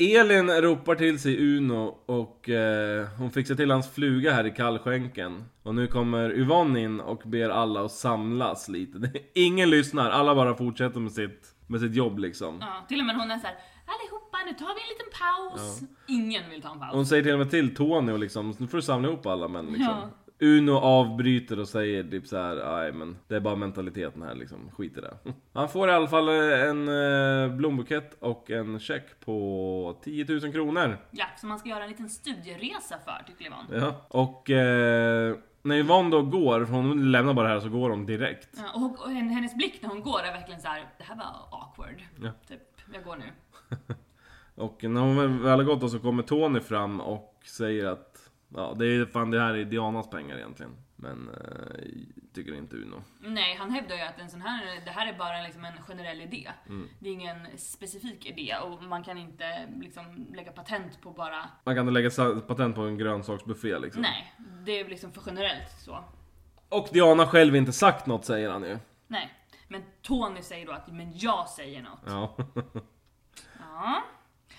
[0.00, 5.44] Elin ropar till sig Uno och eh, hon fixar till hans fluga här i kallskänken.
[5.62, 9.12] Och nu kommer Yvonne in och ber alla att samlas lite.
[9.34, 12.58] Ingen lyssnar, alla bara fortsätter med sitt, med sitt jobb liksom.
[12.60, 13.56] Ja, till och med hon är såhär,
[13.86, 15.80] allihopa nu tar vi en liten paus.
[16.08, 16.90] Ingen vill ta en paus.
[16.92, 19.48] Hon säger till och med till Tony och liksom, nu får du samla ihop alla
[19.48, 19.84] män liksom.
[19.84, 20.10] Ja.
[20.40, 24.70] Uno avbryter och säger typ så här, nej men det är bara mentaliteten här liksom,
[24.76, 25.14] skit i det.
[25.52, 30.52] Han får i alla fall eh, en eh, blombukett och en check på 10 000
[30.52, 30.98] kronor.
[31.10, 33.68] Ja, som man ska göra en liten studieresa för, tycker Yvonne.
[33.86, 37.90] Ja, och eh, när Yvonne då går, för hon lämnar bara det här så går
[37.90, 38.48] de direkt.
[38.56, 41.16] Ja, och, och hen- hennes blick när hon går är verkligen så här: det här
[41.16, 42.02] var awkward.
[42.22, 42.30] Ja.
[42.48, 42.60] Typ,
[42.94, 43.24] jag går nu.
[44.54, 48.07] Och när hon väl har gått då så kommer Tony fram och säger att
[48.54, 50.76] Ja, det är fan det här är Dianas pengar egentligen.
[50.96, 51.80] Men eh,
[52.34, 53.02] tycker inte Uno.
[53.20, 56.20] Nej, han hävdar ju att en sån här, det här är bara liksom en generell
[56.20, 56.50] idé.
[56.68, 56.88] Mm.
[56.98, 61.74] Det är ingen specifik idé och man kan inte liksom lägga patent på bara, Man
[61.74, 64.02] kan lägga sa- patent på en grönsaksbuffé liksom.
[64.02, 64.34] nej,
[64.64, 66.04] det är liksom för generellt så.
[66.68, 68.78] Och Diana själv inte sagt något säger han ju.
[69.06, 69.34] Nej.
[69.68, 72.02] Men Tony säger då att, men jag säger något.
[72.06, 72.36] Ja.
[73.58, 74.02] Ja.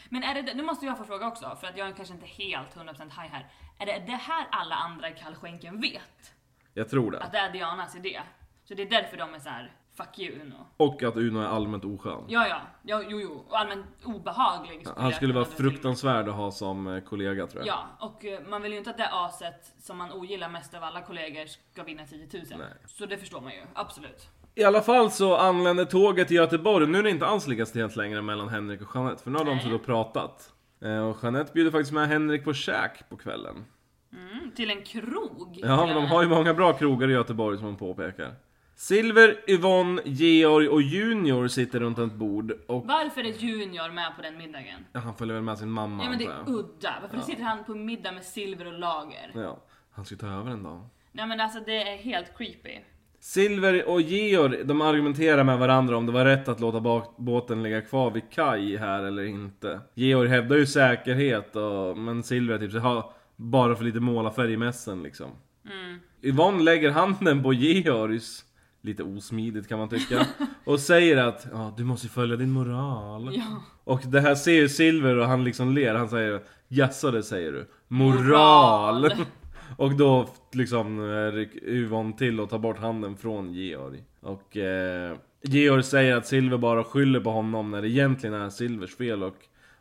[0.09, 2.25] Men är det, nu måste jag få fråga också, för att jag är kanske inte
[2.25, 3.47] helt 100% high här.
[3.77, 6.33] Är det det här alla andra i kallskänken vet?
[6.73, 7.19] Jag tror det.
[7.19, 8.21] Att det är Dianas idé?
[8.63, 10.65] Så det är därför de är så här fuck you Uno.
[10.77, 12.25] Och att Uno är allmänt oskön.
[12.27, 13.45] Ja, ja, ja jo, jo.
[13.47, 14.87] Och allmänt obehaglig.
[14.95, 17.75] Han jag skulle vara fruktansvärd att ha som eh, kollega tror jag.
[17.75, 20.83] Ja, och eh, man vill ju inte att det aset som man ogillar mest av
[20.83, 22.43] alla kollegor ska vinna 10 000.
[22.49, 22.67] Nej.
[22.85, 24.29] Så det förstår man ju, absolut.
[24.55, 26.87] I alla fall så anländer tåget till Göteborg.
[26.87, 29.23] Nu är det inte alls lika stelt längre mellan Henrik och Jeanette.
[29.23, 30.53] För nu har de suttit och pratat.
[30.81, 33.65] Eh, Och Jeanette bjuder faktiskt med Henrik på käk på kvällen.
[34.13, 35.59] Mm, till en krog.
[35.63, 38.33] Ja, men de har ju många bra krogar i Göteborg som hon påpekar.
[38.75, 44.21] Silver, Yvonne, Georg och Junior sitter runt ett bord och Varför är Junior med på
[44.21, 44.85] den middagen?
[44.93, 46.93] ja, han följer väl med sin mamma Ja men det är udda.
[47.01, 49.31] Varför sitter han på middag med Silver och Lager?
[49.33, 49.57] Ja,
[49.91, 50.87] han ska ta över en dag.
[51.11, 52.79] Nej men alltså det är helt creepy.
[53.21, 57.81] Silver och Georg, de argumenterar med varandra om det var rätt att låta båten ligga
[57.81, 59.79] kvar vid kaj här eller inte.
[59.93, 64.57] Georg hävdar ju säkerhet och, men Silver typ så "Ha, bara för lite målarfärg i
[64.57, 65.27] mässen liksom.
[65.65, 65.99] Mm.
[66.21, 68.45] Yvonne lägger handen på Georgs,
[68.81, 70.25] lite osmidigt kan man tycka,
[70.63, 73.29] och säger att ja, du måste följa din moral.
[73.33, 73.63] Ja.
[73.83, 77.51] Och det här ser ju Silver och han liksom ler, han säger Jaså det säger
[77.51, 77.67] du?
[77.87, 79.01] Moral!
[79.01, 79.11] Moral.
[79.77, 84.03] och då liksom eh, rycker Yvonne till och tar bort handen från Georg.
[84.21, 88.95] Och eh, Georg säger att Silver bara skyller på honom när det egentligen är Silvers
[88.95, 89.35] fel och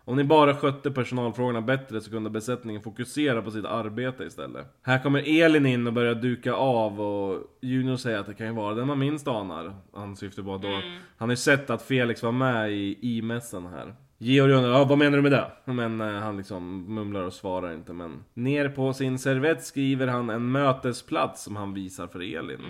[0.09, 4.67] om ni bara skötte personalfrågorna bättre så kunde besättningen fokusera på sitt arbete istället.
[4.83, 8.53] Här kommer Elin in och börjar duka av och Junior säger att det kan ju
[8.53, 9.75] vara den man minst anar.
[9.95, 10.69] Han syftar på att då,
[11.17, 13.95] han har ju sett att Felix var med i i-mässan här.
[14.21, 15.51] Georg undrar, ja, vad menar du med det?
[15.65, 20.31] Men eh, han liksom mumlar och svarar inte men Ner på sin servett skriver han
[20.31, 22.61] en mötesplats som han visar för Elin.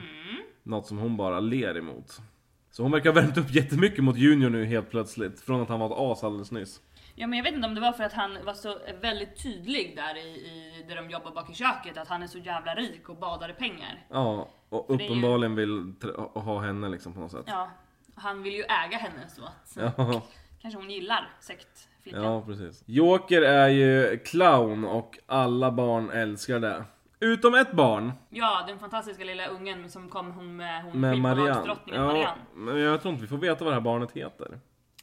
[0.62, 2.20] Något som hon bara ler emot.
[2.70, 5.40] Så hon verkar ha värmt upp jättemycket mot Junior nu helt plötsligt.
[5.40, 6.80] Från att han var ett as alldeles nyss.
[7.14, 9.96] Ja men jag vet inte om det var för att han var så väldigt tydlig
[9.96, 13.08] där i, i där de jobbar bak i köket att han är så jävla rik
[13.08, 14.06] och badar i pengar.
[14.10, 15.94] Ja, och är ju- uppenbarligen vill
[16.34, 17.44] ha henne liksom på något sätt.
[17.46, 17.70] Ja,
[18.14, 20.22] han vill ju äga henne så att Ja,
[20.62, 22.22] kanske hon gillar sektflickan.
[22.22, 22.82] ja precis.
[22.86, 26.84] Joker är ju clown och alla barn älskar det.
[27.20, 28.12] Utom ett barn.
[28.28, 31.76] Ja, den fantastiska lilla ungen som kom hon med hon Med Marianne.
[31.86, 32.40] Ja, Marianne.
[32.54, 34.60] men jag tror inte vi får veta vad det här barnet heter.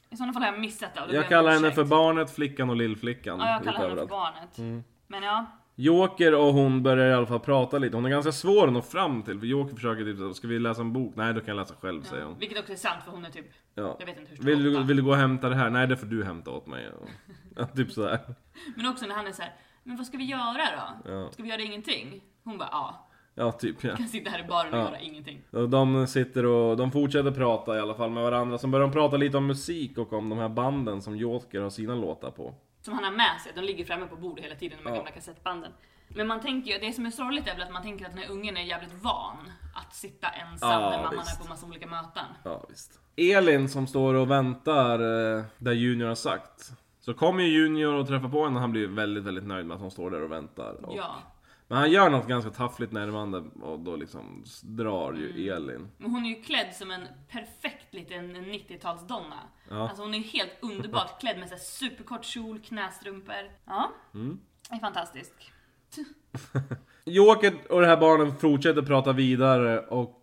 [0.09, 1.15] I sådana fall har jag missat det.
[1.15, 3.39] Jag kallar henne för barnet, flickan och lillflickan.
[3.39, 4.57] Ja, jag kallar henne för barnet.
[4.57, 4.83] Mm.
[5.07, 7.97] Men ja, Joker och hon börjar i alla fall prata lite.
[7.97, 9.39] Hon är ganska svår att nå fram till.
[9.39, 11.13] För Joker försöker typ så, ska vi läsa en bok?
[11.15, 12.39] Nej, då kan jag läsa själv säger hon.
[12.39, 13.95] vilket också är sant för hon är typ, Ja.
[13.99, 14.83] jag vet inte hur stor Vill du, åtta.
[14.83, 15.69] vill du gå och hämta det här?
[15.69, 16.89] Nej, det får du hämta åt mig.
[16.89, 17.09] Och,
[17.55, 18.19] ja, typ sådär.
[18.75, 20.61] Men också när han är så här, men vad ska vi göra
[21.05, 21.11] då?
[21.11, 21.29] Ja.
[21.31, 22.21] Ska vi göra ingenting?
[22.43, 23.07] Hon bara, ja,
[23.37, 23.95] Ja, typ ja.
[23.95, 24.83] kan sitta här i baren och Ja.
[24.83, 25.41] göra ingenting.
[25.51, 28.57] Och de sitter och de fortsätter prata i alla fall med varandra.
[28.57, 31.69] Sen börjar de prata lite om musik och om de här banden som Joker har
[31.69, 32.53] sina låtar på.
[32.85, 34.97] Som han har med sig, de ligger framme på bordet hela tiden, de här Ja.
[34.97, 35.71] gamla kassettbanden.
[36.07, 38.21] Men man tänker ju, det som är sorgligt är väl att man tänker att den
[38.23, 41.39] här ungen är jävligt van att sitta ensam Ja, när mamman visst.
[41.39, 42.25] är på massa olika möten.
[42.43, 42.99] Ja, visst.
[43.15, 44.99] Elin som står och väntar
[45.37, 46.71] eh, där Junior har sagt.
[46.99, 49.75] Så kommer ju Junior och träffar på henne och han blir väldigt, väldigt nöjd med
[49.75, 50.85] att hon står där och väntar.
[50.85, 51.15] Och, Ja.
[51.67, 55.57] Men han gör något ganska taffligt närmande och då liksom drar ju Mm.
[55.63, 55.87] Elin.
[55.97, 59.39] Men hon är ju klädd som en perfekt liten 90-talsdonna.
[59.69, 59.89] Ja.
[59.89, 63.51] Alltså hon är ju helt underbart klädd med så här superkort kjol, knästrumpor.
[63.65, 64.39] Ja, Mm.
[64.69, 65.51] är fantastisk.
[67.05, 70.21] Joker och det här barnen fortsätter prata vidare och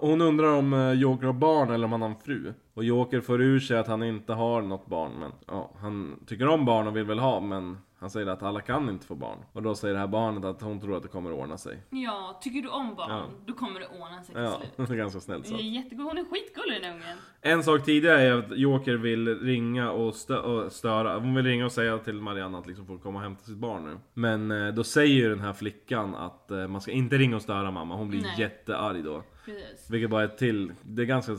[0.00, 2.54] hon undrar om eh, Joker har barn eller om han har en fru.
[2.74, 6.48] Och Joker får ur sig att han inte har något barn men ja, han tycker
[6.48, 9.38] om barn och vill väl ha men han säger att alla kan inte få barn.
[9.52, 11.82] Och då säger det här barnet att hon tror att det kommer att ordna sig.
[11.90, 13.24] Ja, tycker du om barn, Ja.
[13.46, 14.88] då kommer det ordna sig till Ja, slut.
[14.88, 17.16] det är ganska snällt jättegod, hon är skitgullig den ungen.
[17.40, 21.18] En sak tidigare är att Joker vill ringa och, stö och störa.
[21.18, 23.84] Hon vill ringa och säga till Marianne att liksom får komma och hämta sitt barn
[23.84, 23.96] nu.
[24.14, 27.42] Men eh, då säger ju den här flickan att eh, man ska inte ringa och
[27.42, 27.96] störa mamma.
[27.96, 28.34] Hon blir Nej.
[28.40, 29.22] jättearg då.
[29.44, 29.90] Precis.
[29.90, 31.32] Vilket bara är till, det är ganska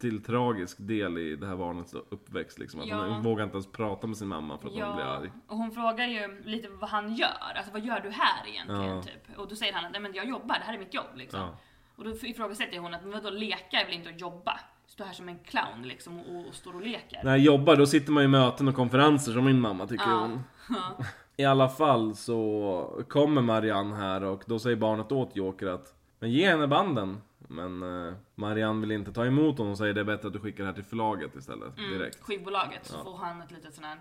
[0.00, 2.80] till tragisk del i det här barnets uppväxt liksom.
[2.80, 2.96] Att Ja.
[3.06, 5.32] hon vågar inte ens prata med sin mamma för att hon blir arg.
[5.48, 7.52] och hon frågar ju lite vad han gör.
[7.56, 8.82] Alltså vad gör du här egentligen?
[8.96, 9.02] Ja.
[9.02, 9.38] Typ.
[9.38, 11.40] Och då säger han att nej men jag jobbar, det här är mitt jobb liksom.
[11.40, 11.48] Ja.
[11.96, 14.60] Och då ifrågasätter hon att men vadå leka är väl inte att jobba?
[14.86, 17.20] Stå här som en clown liksom och, och står och leker.
[17.24, 20.18] När jag jobbar då sitter man i möten och konferenser som min mamma tycker Ja.
[20.20, 20.40] hon.
[20.68, 21.04] Ja.
[21.36, 26.30] I alla fall så kommer Marianne här och då säger barnet åt Joker att Men
[26.30, 27.20] ge henne banden.
[27.52, 30.40] Men eh, Marianne vill inte ta emot honom och säger det är bättre att du
[30.40, 31.78] skickar det här till förlaget istället.
[31.78, 32.20] Mm, Direkt.
[32.22, 33.04] skivbolaget så Ja.
[33.04, 33.98] får han ett litet sånt här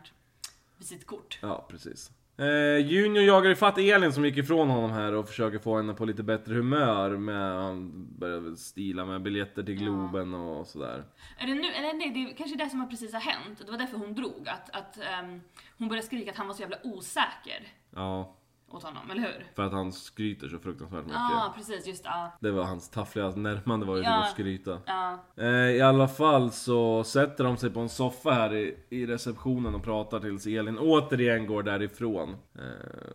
[0.78, 1.40] visitkort.
[1.42, 2.12] Ja, precis.
[2.38, 6.06] Eh, Junior jagar ifatt Elin som gick ifrån honom här och försöker få henne på
[6.06, 11.04] lite bättre humör med han börjar stila med biljetter till Globen och sådär.
[11.38, 13.62] Är det nu, eller nej, det är kanske det som har precis har hänt.
[13.66, 14.48] Det var därför hon drog.
[14.48, 15.42] Att, att ehm,
[15.78, 17.68] hon började skrika att han var så jävla osäker.
[17.96, 18.36] Ja,
[18.74, 19.46] åt honom, eller hur?
[19.56, 21.20] För att han skryter så fruktansvärt mycket.
[21.20, 22.32] Ja, precis, just ja.
[22.40, 24.10] Det var hans taffliga närmande var ju Ja.
[24.10, 24.78] till att skryta.
[24.86, 29.06] Ja, Eh, I alla fall så sätter de sig på en soffa här i, i
[29.06, 32.30] receptionen och pratar tills Elin återigen går därifrån.
[32.30, 32.62] Eh,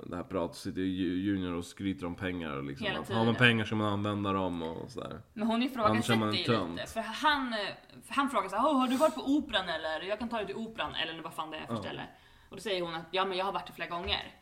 [0.07, 3.17] det här pratet sitter ju Junior och skryter om pengar och liksom Hela att har
[3.17, 3.49] man tiden.
[3.49, 5.21] pengar ska man använda dem och sådär.
[5.33, 6.87] men hon ifrågasätter ju lite.
[6.93, 7.59] För han, eh,
[8.07, 10.03] för han frågar så här, "Åh, har du varit på operan eller?
[10.09, 11.81] Jag kan ta dig till operan, eller vad fan det är för Ja.
[11.81, 12.03] ställe.
[12.51, 14.35] Och då säger hon att ja men jag har varit det flera gånger.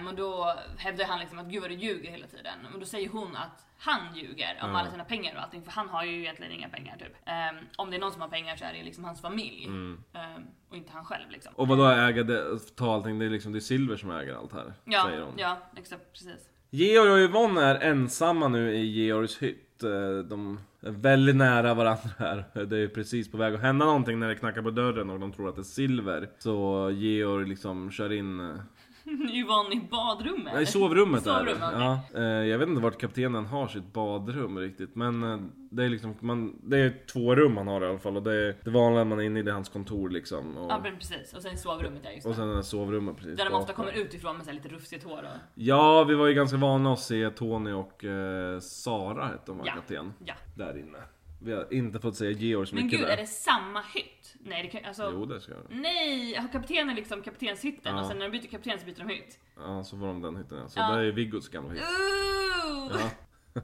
[0.00, 2.58] Um, och då hävdar han liksom att gud vad du ljuger hela tiden.
[2.74, 4.78] Och då säger hon att han ljuger om Ja.
[4.78, 7.12] alla sina pengar och allting, för han har ju egentligen inga pengar typ.
[7.26, 9.64] Ehm, om det är någon som har pengar så är det liksom hans familj.
[9.64, 9.98] Mm.
[10.12, 11.52] Ehm, och inte han själv liksom.
[11.56, 14.52] Och vadå äga det, ta allting, det är liksom det är Silver som äger allt
[14.52, 14.72] här.
[14.84, 15.34] Ja, säger hon.
[15.36, 16.48] ja, exakt precis.
[16.70, 19.82] Georg och Yvonne är ensamma nu i Georgs hytt.
[19.82, 19.90] Eh,
[20.28, 22.64] De är väldigt nära varandra här.
[22.64, 25.32] Det är precis på väg att hända någonting när det knackar på dörren och de
[25.32, 26.28] tror att det är Silver.
[26.38, 28.58] Så Georg liksom kör in...
[29.32, 30.54] Yvonne i badrummet.
[30.54, 31.56] Nej, i sovrummet, är det.
[31.60, 32.00] Ja.
[32.14, 34.94] Eh, Jag vet inte vart kaptenen har sitt badrum riktigt.
[34.94, 35.38] Men eh,
[35.70, 38.16] det är liksom, man, det är två rum han har i alla fall.
[38.16, 40.56] Och det, är, det vanliga man är inne i det är hans kontor liksom.
[40.56, 43.36] Och, Ja men precis, och sen sovrummet ja just och sen är det sovrummet precis
[43.36, 45.38] Där de ofta kommer utifrån med så lite rufsigt hår och...
[45.54, 49.66] Ja, vi var ju ganska vana att se Tony och eh, Sara hette de var
[49.66, 49.72] Ja.
[49.72, 50.12] kapten.
[50.24, 50.34] Ja.
[50.56, 50.98] Där inne.
[51.44, 53.12] Vi har inte fått se Georg så Men mycket gud, där.
[53.12, 54.34] är det samma hytt?
[54.40, 55.10] Nej, det kan, alltså...
[55.14, 55.62] Jo, det ska jag.
[55.70, 58.00] Nej, har kaptenen liksom kaptenshytten Ja.
[58.00, 59.38] och sen när de byter kapten så byter de hytt?
[59.56, 60.68] Ja, så var de den hytten ja.
[60.68, 60.90] Så Ja.
[60.96, 61.82] det är Viggos gamla hytt.
[61.82, 62.92] Ooh!
[63.00, 63.10] Ja.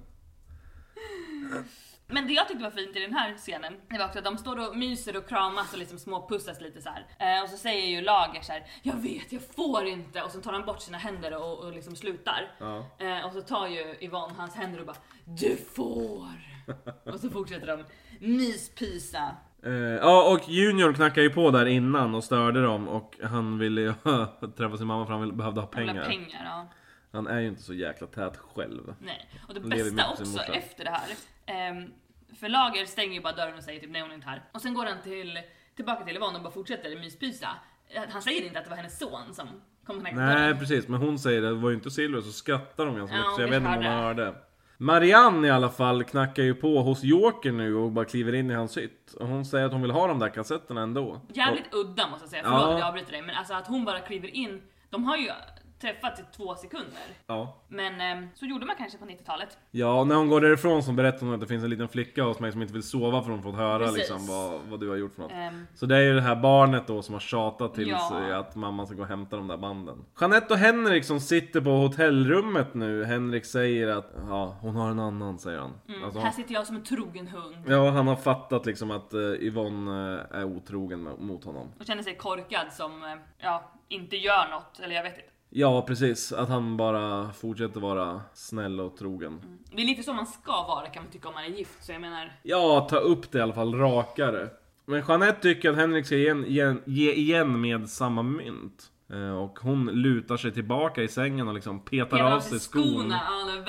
[2.12, 4.38] Men det jag tyckte var fint i den här scenen, det var också att de
[4.38, 7.36] står och myser och kramas och liksom småpussas lite så här.
[7.38, 10.22] Eh, och så säger ju Lager så här: Jag vet, jag får inte!
[10.22, 12.50] Och så tar han bort sina händer och, och liksom slutar.
[12.58, 12.86] Ja.
[12.98, 16.28] Eh, och så tar ju Yvonne hans händer och bara Du får!
[17.04, 17.84] och så fortsätter de
[18.26, 19.36] myspysa.
[19.62, 23.80] Eh, ja, och Junior knackade ju på där innan och störde dem och han ville
[23.80, 23.92] ju
[24.56, 26.02] träffa sin mamma för han ville- behövde ha Han pengar.
[26.02, 26.68] ha pengar ja.
[27.12, 28.94] Han är ju inte så jäkla tät själv.
[29.00, 29.28] Nej.
[29.48, 31.08] Och det Han bästa också efter det här,
[31.46, 31.90] ehm,
[32.40, 34.42] för Lager stänger ju bara dörren och säger typ nej hon är inte här.
[34.52, 35.38] Och sen går han till,
[35.76, 37.48] tillbaka till Yvonne och bara fortsätter myspysa.
[37.88, 39.48] Eh, Han säger inte att det var hennes son som
[39.86, 40.58] kom knacka på Nej dörren.
[40.58, 43.22] precis, men hon säger det, det var ju inte Silver så skrattar de ganska Ja,
[43.22, 44.34] mycket så jag vet inte om hon hörde.
[44.82, 48.54] Marianne i alla fall knackar ju på hos Joker nu och bara kliver in i
[48.54, 49.14] hans hytt.
[49.20, 51.20] Och hon säger att hon vill ha de där kassetterna ändå.
[51.32, 52.72] Jävligt udda måste jag säga, förlåt Ja.
[52.72, 55.30] att jag avbryter dig men alltså att hon bara kliver in, de har ju
[55.80, 57.02] träffats i två sekunder.
[57.26, 57.56] Ja.
[57.68, 59.58] Men ehm, så gjorde man kanske på 90-talet.
[59.70, 62.40] Ja, när hon går därifrån så berättar hon att det finns en liten flicka hos
[62.40, 63.98] mig som inte vill sova för hon fått höra Precis.
[63.98, 65.32] liksom vad, vad du har gjort för något.
[65.32, 68.08] Ehm, Så det är ju det här barnet då som har tjatat till Ja.
[68.12, 70.04] sig att mamma ska gå och hämta de där banden.
[70.20, 73.04] Jeanette och Henrik som sitter på hotellrummet nu.
[73.04, 75.72] Henrik säger att ja, hon har en annan säger han.
[75.88, 77.56] mm, Alltså, här sitter jag som en trogen hund.
[77.66, 81.68] ja, han har fattat liksom att uh, Yvonne eh, är otrogen mot honom.
[81.80, 85.30] Och känner sig korkad som, eh, ja, inte gör något, eller jag vet inte.
[85.50, 86.32] Ja, precis.
[86.32, 89.40] Att han bara fortsätter vara snäll och trogen.
[89.74, 91.92] Det är lite så man ska vara kan man tycka om man är gift, så
[91.92, 92.32] jag menar...
[92.42, 94.48] Ja, ta upp det i alla fall rakare.
[94.86, 98.90] Men Jeanette tycker att Henrik ska igen, igen, ge igen med samma mynt.
[99.12, 102.82] Eh, Och hon lutar sig tillbaka i sängen och liksom petar av sig skon.
[102.82, 103.20] skorna,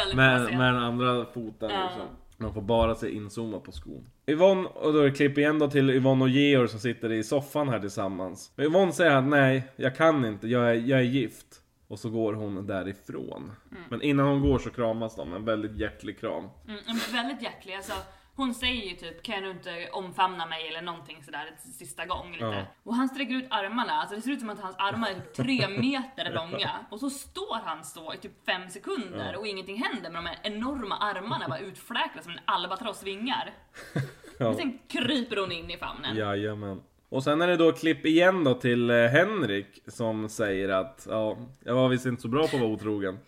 [0.08, 1.84] ja Med, med den andra foten Ja.
[1.86, 2.08] liksom.
[2.38, 4.06] Man får bara se inzoomad på skon.
[4.28, 7.24] Yvonne, och då är det klipp igen då till Yvonne och Georg som sitter i
[7.24, 8.52] soffan här tillsammans.
[8.58, 11.46] Och Yvonne säger att nej, jag kan inte, jag är, jag är gift.
[11.92, 13.52] Och så går hon därifrån.
[13.72, 13.84] Mm.
[13.90, 16.50] Men innan hon går så kramas de, en väldigt hjärtlig kram.
[16.68, 17.94] Mm, men väldigt hjärtlig, alltså
[18.36, 22.46] hon säger ju typ kan du inte omfamna mig eller någonting sådär sista gång lite.
[22.46, 22.66] Ja.
[22.84, 25.34] Och han sträcker ut armarna, alltså det ser ut som att hans armar är typ
[25.34, 26.72] tre meter långa.
[26.90, 29.40] Och så står han så i typ fem sekunder Ja.
[29.40, 33.54] och ingenting händer med de här enorma armarna bara utfläkta som en albatross vingar.
[34.40, 34.48] Ja.
[34.48, 36.18] Och sen kryper hon in i famnen.
[36.18, 36.82] Jajamän.
[37.12, 41.38] Och sen är det då klipp igen då till eh, Henrik som säger att ja,
[41.66, 43.20] jag var visst inte så bra på att vara otrogen.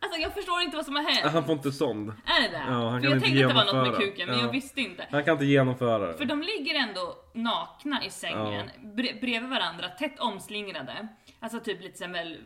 [0.00, 1.32] Alltså jag förstår inte vad som har hänt.
[1.32, 2.08] Han får inte sånd.
[2.08, 2.64] Är det det?
[2.68, 4.06] Ja, han För kan jag inte tänkte att det var något med genomföra.
[4.10, 4.44] kuken men Ja.
[4.44, 5.06] jag visste inte.
[5.10, 6.28] Han kan inte genomföra För det.
[6.28, 11.08] de ligger ändå nakna i sängen, bre- bredvid varandra, tätt omslingrade.
[11.40, 12.36] Alltså typ lite som väl,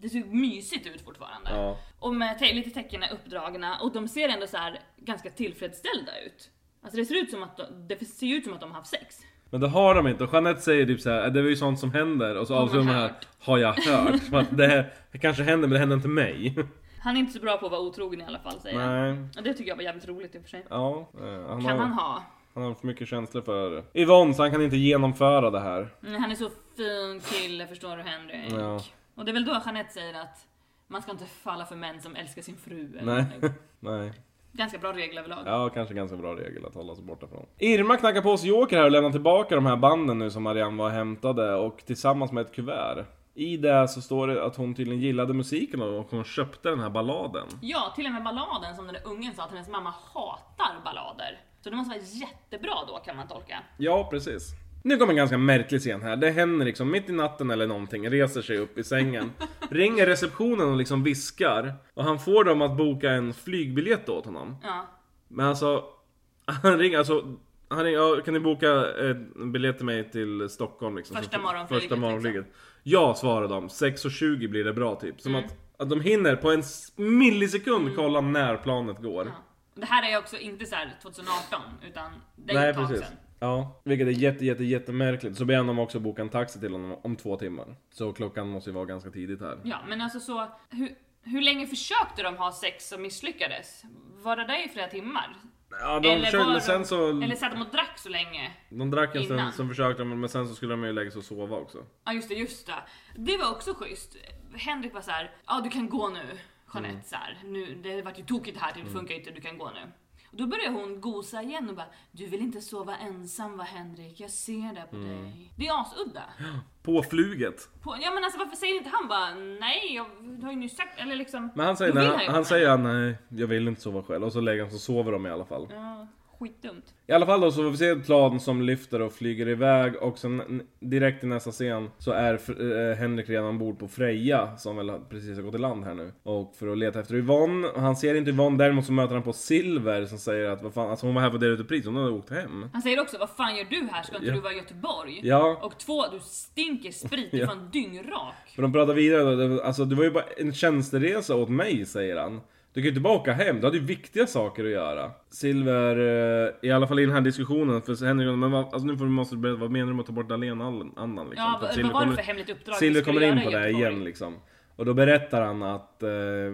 [0.00, 1.50] det ser mysigt ut fortfarande.
[1.50, 1.76] Ja.
[1.98, 6.12] Och med te- lite tecken är uppdragna och de ser ändå så här ganska tillfredsställda
[6.26, 6.50] ut.
[6.82, 8.90] Alltså det ser ut som att de, det ser ut som att de har haft
[8.90, 9.16] sex.
[9.50, 10.24] Men det har de inte.
[10.24, 12.36] Och Jeanette säger typ så här, det var ju sånt som händer.
[12.36, 14.20] Och så avslutar man här, har jag hört.
[14.32, 16.54] Att det, här, det kanske händer men det händer inte mig.
[17.00, 18.94] Han är inte så bra på att vara otrogen i alla fall säger han.
[19.16, 19.28] Nej.
[19.36, 20.66] Och det tycker jag var jävligt roligt i och för sig.
[20.70, 22.22] Ja, eh, han, Kan har, han ha?
[22.54, 25.88] han har för mycket känslor för Yvonne så han kan inte genomföra det här.
[26.06, 28.52] Mm, Han är så fin kille förstår du Henrik.
[28.52, 28.80] Ja.
[29.14, 30.46] Och det är väl då Jeanette säger att
[30.88, 32.98] man ska inte falla för män som älskar sin fru.
[33.00, 33.24] eller Nej.
[33.80, 34.12] Nej.
[34.58, 35.38] Ganska bra regel överlag.
[35.46, 37.46] Ja, kanske ganska bra regel att hålla sig borta från.
[37.58, 40.76] Irma knackar på hos Joker här och lämnar tillbaka de här banden nu som Marianne
[40.78, 43.04] var och hämtade och tillsammans med ett kuvert.
[43.34, 46.90] I det så står det att hon tydligen gillade musiken och hon köpte den här
[46.90, 47.46] balladen.
[47.60, 51.40] Ja, till och med balladen som den där ungen sa att hennes mamma hatar ballader.
[51.60, 53.58] Så det måste vara jättebra då kan man tolka.
[53.76, 54.42] Ja, precis.
[54.88, 56.16] Nu kommer en ganska märklig scen här.
[56.16, 59.30] Det händer liksom mitt i natten eller någonting, reser sig upp i sängen,
[59.70, 61.74] ringer receptionen och liksom viskar.
[61.94, 64.56] Och han får dem att boka en flygbiljett åt honom.
[64.62, 64.86] Ja.
[65.28, 65.84] Men alltså,
[66.44, 67.36] han ringer alltså
[67.70, 71.16] han ringer, ja, kan ni boka en biljett till mig till Stockholm liksom?
[71.16, 71.80] Första morgonflyget, liksom.
[71.80, 72.46] Första morgonflyget.
[72.82, 73.68] Ja, svarar de.
[73.68, 75.20] 6.20 blir det bra typ.
[75.20, 75.46] Som Mm.
[75.46, 76.62] att, att de hinner på en
[76.96, 79.26] millisekund kolla när planet går.
[79.26, 79.32] Ja.
[79.80, 83.06] Det här är också inte så här 2018, utan det är Nej ett tag precis.
[83.06, 83.16] sedan.
[83.40, 85.36] Ja, vilket är jätte, jätte, jättemärkligt.
[85.36, 87.76] Så ber han dem också boka en taxi till honom om två timmar.
[87.90, 89.58] Så klockan måste ju vara ganska tidigt här.
[89.64, 93.82] Ja, men alltså så, hur, hur länge försökte de ha sex och misslyckades?
[94.22, 95.36] Var det där i flera timmar?
[95.70, 97.08] Ja, de Eller, försökte, de, sen så...
[97.22, 98.52] eller satt de och drack så länge?
[98.70, 101.18] De drack en stund, sen försökte de, men sen så skulle de ju lägga sig
[101.18, 101.78] och sova också.
[102.04, 102.74] Ja just det, just det.
[103.16, 104.16] Det var också schysst.
[104.54, 106.38] Henrik var så här, ja du kan gå nu
[106.74, 107.02] Jeanette, Mm.
[107.04, 109.92] så här, nu, det vart ju tokigt här, det funkar inte, du kan gå nu.
[110.30, 114.20] Och då började hon gosa igen och bara, du vill inte sova ensam va Henrik,
[114.20, 115.22] jag ser det på Mm.
[115.22, 115.52] dig.
[115.56, 116.22] Det är asudda.
[116.82, 117.68] På fluget.
[117.82, 120.04] På, ja men alltså varför säger inte han bara, nej jag
[120.44, 121.50] har ju nyss sagt, eller liksom.
[121.54, 121.92] Men han säger,
[122.26, 124.24] han, vara säger nej, jag vill inte sova själv.
[124.24, 125.66] Och så lägger han så sover de i alla fall.
[125.70, 126.06] Ja,
[126.38, 126.94] skitdumt.
[127.06, 129.96] I alla fall då så får vi se ett plan som lyfter och flyger iväg
[130.02, 134.76] och sen direkt i nästa scen så är eh, Henrik redan ombord på Freja som
[134.76, 136.12] väl precis har gått i land här nu.
[136.22, 139.32] Och för att leta efter Yvonne, han ser inte Yvonne däremot så möter han på
[139.32, 141.68] Silver som säger att vad fan, alltså hon var här för att dela ut ett
[141.68, 142.68] pris, hon hade åkt hem.
[142.72, 144.02] Han säger också, vad fan gör du här?
[144.02, 144.34] Ska inte Ja.
[144.34, 145.20] du vara i Göteborg?
[145.22, 145.58] Ja.
[145.62, 147.46] Och två, du stinker sprit, du är Ja.
[147.46, 148.34] fan dyngrak.
[148.54, 152.40] För de pratar vidare alltså det var ju bara en tjänsteresa åt mig säger han.
[152.72, 155.10] Du kan ju inte bara åka hem, du hade ju viktiga saker att göra.
[155.30, 158.96] Silver, eh, i alla fall i den här diskussionen, för Henrik, men vad, alltså nu
[158.96, 161.34] får du måste berätta, vad menar du med att ta bort Dahlén-andan liksom?
[161.36, 164.04] Ja, För vad, var det kommer- för hemligt uppdrag Silver kommer in på det igen
[164.04, 164.36] liksom.
[164.76, 166.08] Och då berättar han att eh,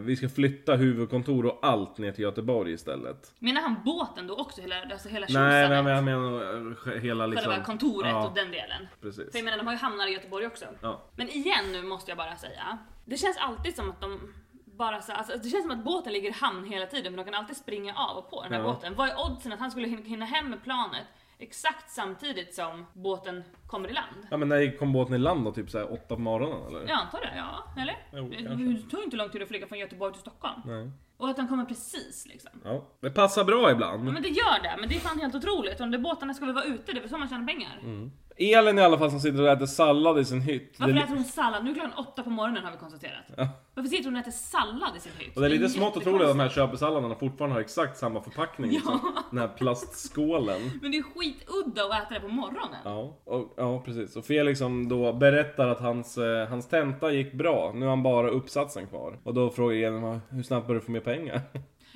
[0.04, 3.34] vi ska flytta huvudkontor och allt ner till Göteborg istället.
[3.38, 4.60] Menar han båten då också?
[4.60, 5.84] Hela, alltså hela Nej, tjosanet?
[5.84, 7.50] men jag menar eh, hela liksom...
[7.50, 8.86] Själva kontoret ja, och den delen.
[9.02, 9.30] precis.
[9.30, 10.64] För jag menar, de har ju hamnat i Göteborg också.
[10.80, 11.02] Ja.
[11.16, 12.78] Men igen nu måste jag bara säga.
[13.04, 14.34] Det känns alltid som att de
[14.76, 17.32] bara så, alltså, det känns som att båten ligger i hamn hela tiden men de
[17.32, 18.64] kan alltid springa av och på den här Ja.
[18.66, 18.94] båten.
[18.94, 21.06] Vad är oddsen att han skulle hin- hinna hem med planet
[21.38, 24.26] exakt samtidigt som båten kommer i land?
[24.30, 25.52] Ja men när kom båten i land då?
[25.52, 26.80] Typ såhär åtta på morgonen eller?
[26.80, 27.82] Jag antar det, ja.
[27.82, 27.96] Eller?
[28.12, 28.62] Jo, det, det
[28.98, 30.60] ju inte lång tid att flyga från Göteborg till Stockholm.
[30.64, 30.90] Nej.
[31.16, 32.50] Och att han kommer precis liksom.
[32.64, 34.08] Ja, det passar bra ibland.
[34.08, 35.80] Ja, men det gör det, men det är fan helt otroligt.
[35.80, 37.78] Om de båtarna ska väl vara ute, det är väl så man tjänar pengar.
[37.82, 38.12] Mm.
[38.36, 40.74] Elin i alla fall som sitter och äter sallad i sin hytt.
[40.78, 41.64] Varför äter hon sallad?
[41.64, 43.24] Nu är klockan åtta på morgonen har vi konstaterat.
[43.36, 43.48] Ja.
[43.74, 45.36] Varför sitter hon och äter sallad i sin hytt?
[45.36, 48.70] Och det är lite smått otroligt att de här köpesalladerna fortfarande har exakt samma förpackning
[48.70, 49.00] liksom.
[49.30, 50.60] Den här plastskålen.
[50.82, 52.80] Men det är skitudda att äta det på morgonen.
[52.84, 54.16] Ja, och, ja precis.
[54.16, 57.72] Och Felix som då berättar att hans, eh, hans tenta gick bra.
[57.74, 59.18] Nu har han bara uppsatsen kvar.
[59.24, 61.40] Och då frågar Elin hur snabbt börjar du få mer pengar?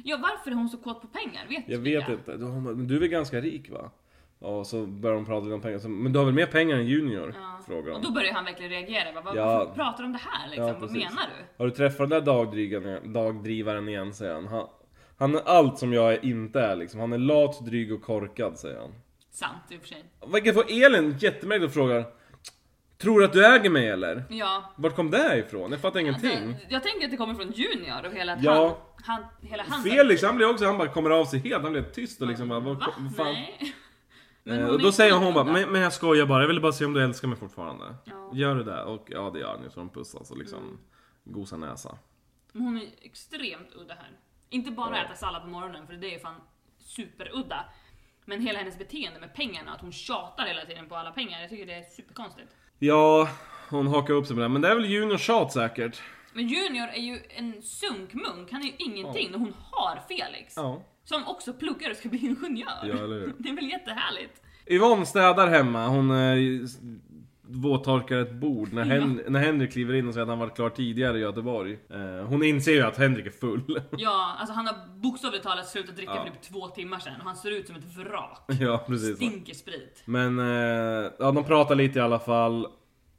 [0.04, 1.46] Ja, varför är hon så kåt på pengar?
[1.48, 2.12] Vet Jag vet det?
[2.12, 2.36] inte.
[2.74, 3.90] Du är väl ganska rik va?
[4.40, 5.78] Och så börjar de prata om pengar.
[5.78, 7.34] Så, Men du har väl mer pengar än Junior?
[7.40, 7.60] Ja.
[7.66, 9.12] Frågar Och då börjar han verkligen reagera.
[9.12, 9.20] Va?
[9.24, 9.72] Vad, Ja.
[9.74, 10.66] Pratar de om det här liksom?
[10.66, 11.44] Ja, Vad menar du?
[11.58, 14.46] Har du träffat den där dagdrivaren, dagdrivaren igen säger han.
[14.46, 14.66] han.
[15.18, 17.00] Han är allt som jag inte är liksom.
[17.00, 18.94] Han är lat, dryg och korkad säger han.
[19.30, 20.04] Sant i och för sig.
[20.32, 22.04] Vilket får Elin jättemärkligt och frågar
[22.98, 24.24] Tror du att du äger mig eller?
[24.30, 24.72] Ja.
[24.76, 25.70] Vart kom det ifrån?
[25.70, 26.30] Jag fattar ingenting.
[26.48, 28.78] Alltså, jag tänker att det kommer från Junior och hela att Ja.
[29.04, 31.72] han, han, hela hans Felix han blir också, han bara kommer av sig helt, han
[31.72, 32.86] blir tyst och liksom bara, vad, Va?
[32.98, 33.26] vad fan?
[33.32, 33.74] Nej.
[34.48, 36.84] Men och då säger hon bara, men, men jag skojar bara, jag ville bara se
[36.84, 37.94] om du älskar mig fortfarande.
[38.04, 38.30] Ja.
[38.34, 38.82] Gör du det?
[38.82, 40.78] Och ja det gör han ju, så de pussas och liksom
[41.24, 41.98] gosar näsa.
[42.52, 44.10] Men hon är extremt udda här.
[44.50, 45.04] Inte bara Ja.
[45.04, 46.40] äta sallad på morgonen, för det är fan
[46.78, 47.64] superudda.
[48.24, 51.50] Men hela hennes beteende med pengarna, att hon tjatar hela tiden på alla pengar, jag
[51.50, 52.48] tycker det är superkonstigt.
[52.78, 53.28] Ja,
[53.70, 56.02] hon hakar upp sig på det, men det är väl Junior tjat säkert.
[56.32, 60.56] Men Junior är ju en sunkmunk, han är ju ingenting och hon har Felix.
[60.56, 60.82] Ja.
[61.08, 62.68] Som också pluggar och ska bli ingenjör.
[62.82, 63.32] Ja, eller hur?
[63.38, 64.42] Det är väl jättehärligt.
[64.66, 66.36] Yvonne städar hemma, hon eh,
[67.42, 70.70] våttorkar ett bord när, Hen- när Henrik kliver in och säger att han varit klar
[70.70, 71.78] tidigare i Göteborg.
[71.90, 73.80] Eh, hon inser ju att Henrik är full.
[73.98, 76.24] Ja, alltså han har bokstavligt talat slutat dricka Ja.
[76.24, 78.44] för typ två timmar sedan och han ser ut som ett vrak.
[78.60, 79.16] ja, precis.
[79.16, 80.02] Stinker sprit.
[80.04, 82.66] Men, eh, ja de pratar lite i alla fall.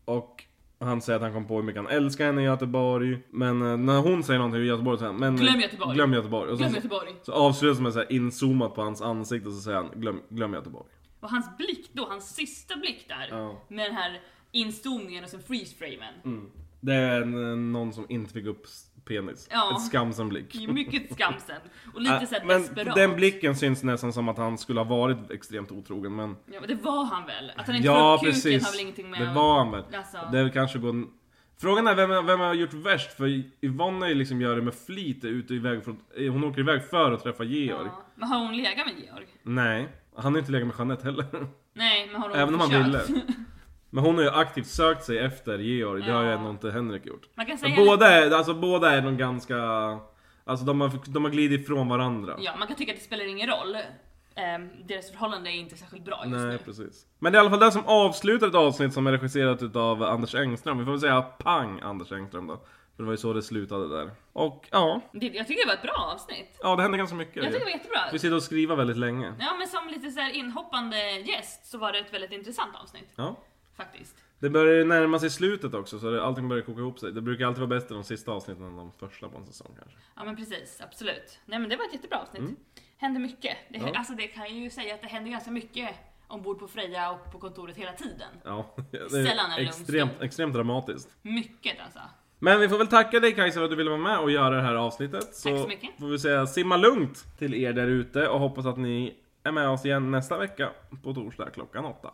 [0.05, 0.43] Och
[0.79, 3.19] han säger att han kom på hur mycket han älskar henne i Göteborg.
[3.29, 5.95] Men eh, när hon säger någonting i Göteborg så säger han, men, Glöm Göteborg.
[5.95, 6.51] Glöm Göteborg.
[6.51, 7.09] Och så, Glöm Göteborg.
[7.23, 10.53] så avslutas med så här inzoomat på hans ansikte och så säger han, glöm, glöm
[10.53, 10.85] Göteborg.
[11.19, 13.27] Och hans blick då, hans sista blick där.
[13.29, 13.61] Ja.
[13.67, 16.49] Med den här inzoomningen och sen freeze-framen.
[16.81, 18.65] Det är en, någon som inte fick upp
[19.09, 19.47] penis.
[19.51, 19.75] Ja.
[19.75, 20.67] Ett skamsen blick.
[20.69, 21.55] Mycket skamsen.
[21.93, 22.95] Och lite Äh, såhär men desperat.
[22.95, 26.69] den blicken syns nästan som att han skulle ha varit extremt otrogen men Ja men
[26.69, 27.51] det var han väl?
[27.55, 29.83] Att han inte Ja upp kuken precis, har väl ingenting med det var han väl.
[29.95, 30.17] Alltså.
[30.31, 31.05] Det kanske går...
[31.61, 33.11] Frågan är vem, vem har gjort värst?
[33.17, 37.23] För Yvonne liksom gör det med flit, ute iväg från, hon åker iväg för att
[37.23, 37.87] träffa Georg.
[37.87, 38.03] Ja.
[38.15, 39.25] Men har hon legat med Georg?
[39.43, 41.25] Nej, han har inte legat med Jeanette heller.
[41.73, 43.01] Nej, men har hon Även om han ville.
[43.89, 47.05] Men hon har ju aktivt sökt sig efter Georg, det har ju ändå inte Henrik
[47.05, 47.27] gjort.
[47.35, 49.55] Man kan säga Men båda är, alltså båda är nog ganska...
[50.45, 52.35] Alltså de har, de har glidit ifrån varandra.
[52.39, 53.77] Ja, man kan tycka att det spelar ingen roll.
[54.35, 56.57] Ehm, deras förhållande är inte särskilt bra just Nej, nu.
[56.57, 57.05] precis.
[57.19, 60.03] Men det är i alla fall det som avslutar ett avsnitt som är regisserat utav
[60.03, 60.77] Anders Engström.
[60.79, 62.55] Vi får väl säga pang Anders Engström då.
[62.95, 64.11] För det var ju så det slutade där.
[64.33, 66.59] Och ja, Det, jag tycker det var ett bra avsnitt.
[66.63, 67.35] ja det hände ganska mycket.
[67.35, 67.99] Jag tycker det var jättebra.
[68.11, 69.33] Vi sitter och skriver väldigt länge.
[69.39, 73.09] Ja, men som lite så här inhoppande gäst så var det ett väldigt intressant avsnitt.
[73.15, 73.35] Ja.
[73.79, 74.15] Faktiskt.
[74.39, 77.11] Det börjar ju närma sig slutet också, så det, allting börjar koka ihop sig.
[77.11, 79.97] Det brukar alltid vara bättre de sista avsnitten än de första på en säsong kanske.
[80.15, 81.39] Ja men precis, absolut.
[81.45, 82.59] Nej men det var ett jättebra avsnitt.
[82.97, 83.57] Hände mycket.
[83.69, 83.89] Det, Mm.
[83.93, 83.99] Ja.
[83.99, 85.89] Alltså det kan ju säga att det händer ganska mycket
[86.27, 88.27] ombord på Freja och på kontoret hela tiden.
[88.43, 91.17] Ja, det Sällan en är lugn extremt, extremt dramatiskt.
[91.21, 91.99] Mycket alltså.
[92.39, 94.55] Men vi får väl tacka dig Kajsa för att du ville vara med och göra
[94.55, 95.35] det här avsnittet.
[95.35, 95.89] Så, så mycket.
[95.99, 99.69] får vi säga simma lugnt till er där ute och hoppas att ni är med
[99.69, 100.69] oss igen nästa vecka
[101.03, 102.11] på torsdag klockan åtta.